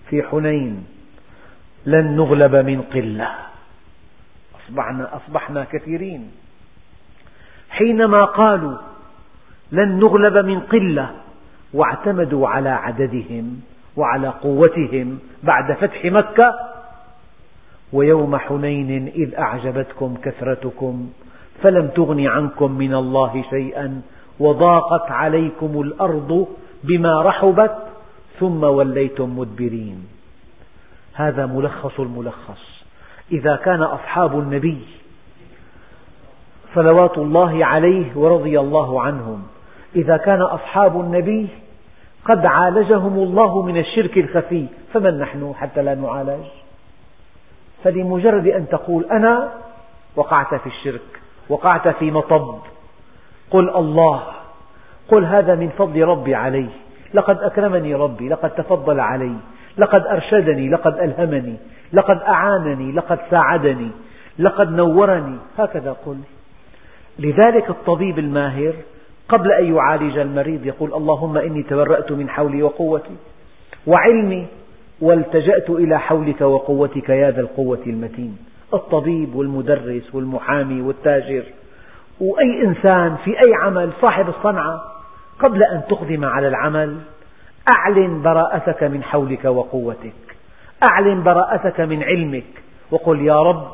في 0.09 0.23
حنين 0.23 0.87
لن 1.85 2.15
نغلب 2.15 2.55
من 2.55 2.81
قلة. 2.81 3.29
أصبحنا, 4.55 5.15
أصبحنا 5.15 5.63
كثيرين. 5.63 6.31
حينما 7.71 8.25
قالوا 8.25 8.77
لن 9.71 9.99
نغلب 9.99 10.45
من 10.45 10.59
قلة 10.59 11.11
واعتمدوا 11.73 12.47
على 12.47 12.69
عددهم 12.69 13.59
وعلى 13.97 14.27
قوتهم 14.27 15.19
بعد 15.43 15.73
فتح 15.73 16.05
مكة 16.05 16.53
ويوم 17.93 18.37
حنين 18.37 19.07
إذ 19.07 19.35
أعجبتكم 19.35 20.15
كثرتكم 20.23 21.09
فلم 21.61 21.87
تغن 21.87 22.27
عنكم 22.27 22.71
من 22.71 22.93
الله 22.93 23.43
شيئا 23.49 24.01
وضاقت 24.39 25.11
عليكم 25.11 25.81
الأرض 25.81 26.47
بما 26.83 27.21
رحبت 27.21 27.75
ثم 28.39 28.63
وليتم 28.63 29.39
مدبرين. 29.39 30.07
هذا 31.13 31.45
ملخص 31.45 31.99
الملخص. 31.99 32.83
إذا 33.31 33.55
كان 33.55 33.81
أصحاب 33.81 34.39
النبي 34.39 34.81
صلوات 36.75 37.17
الله 37.17 37.65
عليه 37.65 38.17
ورضي 38.17 38.59
الله 38.59 39.01
عنهم. 39.01 39.43
إذا 39.95 40.17
كان 40.17 40.41
أصحاب 40.41 41.01
النبي 41.01 41.47
قد 42.25 42.45
عالجهم 42.45 43.13
الله 43.13 43.61
من 43.61 43.77
الشرك 43.77 44.17
الخفي 44.17 44.65
فمن 44.93 45.19
نحن 45.19 45.53
حتى 45.57 45.81
لا 45.81 45.95
نعالج؟ 45.95 46.45
فلمجرد 47.83 48.47
أن 48.47 48.67
تقول 48.69 49.05
أنا 49.11 49.51
وقعت 50.15 50.55
في 50.55 50.67
الشرك 50.67 51.21
وقعت 51.49 51.87
في 51.87 52.11
مطب 52.11 52.55
قل 53.51 53.69
الله 53.69 54.23
قل 55.09 55.25
هذا 55.25 55.55
من 55.55 55.69
فضل 55.69 56.03
ربي 56.03 56.35
علي 56.35 56.67
لقد 57.13 57.37
أكرمني 57.37 57.95
ربي 57.95 58.29
لقد 58.29 58.49
تفضل 58.49 58.99
علي 58.99 59.35
لقد 59.77 60.05
أرشدني 60.05 60.69
لقد 60.69 60.97
ألهمني 60.97 61.55
لقد 61.93 62.21
أعانني 62.21 62.91
لقد 62.91 63.19
ساعدني 63.31 63.91
لقد 64.39 64.71
نورني 64.71 65.37
هكذا 65.57 65.95
قل. 66.05 66.17
لذلك 67.19 67.69
الطبيب 67.69 68.19
الماهر 68.19 68.73
قبل 69.29 69.51
أن 69.51 69.75
يعالج 69.75 70.17
المريض 70.17 70.65
يقول 70.65 70.93
اللهم 70.93 71.37
إني 71.37 71.63
تبرأت 71.63 72.11
من 72.11 72.29
حولي 72.29 72.63
وقوتي 72.63 73.15
وعلمي 73.87 74.47
والتجأت 75.01 75.69
إلى 75.69 75.99
حولك 75.99 76.41
وقوتك 76.41 77.09
يا 77.09 77.31
ذا 77.31 77.41
القوة 77.41 77.81
المتين. 77.87 78.37
الطبيب 78.73 79.35
والمدرس 79.35 80.15
والمحامي 80.15 80.81
والتاجر 80.81 81.43
وأي 82.19 82.63
إنسان 82.63 83.15
في 83.15 83.39
أي 83.39 83.53
عمل 83.63 83.89
صاحب 84.01 84.29
الصنعة 84.29 84.81
قبل 85.39 85.63
أن 85.63 85.81
تقدم 85.89 86.25
على 86.25 86.47
العمل 86.47 86.97
أعلن 87.77 88.21
براءتك 88.21 88.83
من 88.83 89.03
حولك 89.03 89.45
وقوتك 89.45 90.13
أعلن 90.91 91.23
براءتك 91.23 91.79
من 91.79 92.03
علمك 92.03 92.63
وقل 92.91 93.21
يا 93.21 93.41
رب 93.41 93.71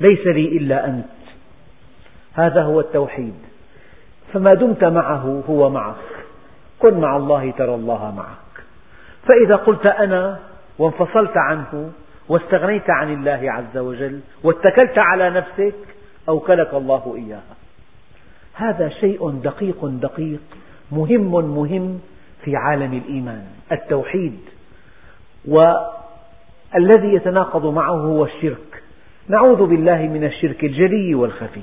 ليس 0.00 0.26
لي 0.26 0.48
إلا 0.48 0.86
أنت. 0.86 1.21
هذا 2.34 2.62
هو 2.62 2.80
التوحيد. 2.80 3.34
فما 4.32 4.50
دمت 4.50 4.84
معه 4.84 5.42
هو 5.48 5.70
معك. 5.70 5.94
كن 6.78 7.00
مع 7.00 7.16
الله 7.16 7.50
ترى 7.50 7.74
الله 7.74 8.14
معك. 8.16 8.64
فإذا 9.26 9.56
قلت 9.56 9.86
أنا 9.86 10.38
وانفصلت 10.78 11.36
عنه 11.36 11.90
واستغنيت 12.28 12.90
عن 12.90 13.12
الله 13.12 13.52
عز 13.52 13.78
وجل 13.78 14.20
واتكلت 14.44 14.98
على 14.98 15.30
نفسك 15.30 15.74
أوكلك 16.28 16.74
الله 16.74 17.14
إياها. 17.16 17.56
هذا 18.54 18.88
شيء 18.88 19.30
دقيق 19.30 19.84
دقيق 19.84 20.40
مهم 20.92 21.54
مهم 21.56 22.00
في 22.44 22.56
عالم 22.56 22.92
الإيمان. 22.92 23.44
التوحيد 23.72 24.40
والذي 25.48 27.14
يتناقض 27.14 27.66
معه 27.66 27.96
هو 27.96 28.24
الشرك. 28.24 28.82
نعوذ 29.28 29.66
بالله 29.66 30.02
من 30.02 30.24
الشرك 30.24 30.64
الجلي 30.64 31.14
والخفي. 31.14 31.62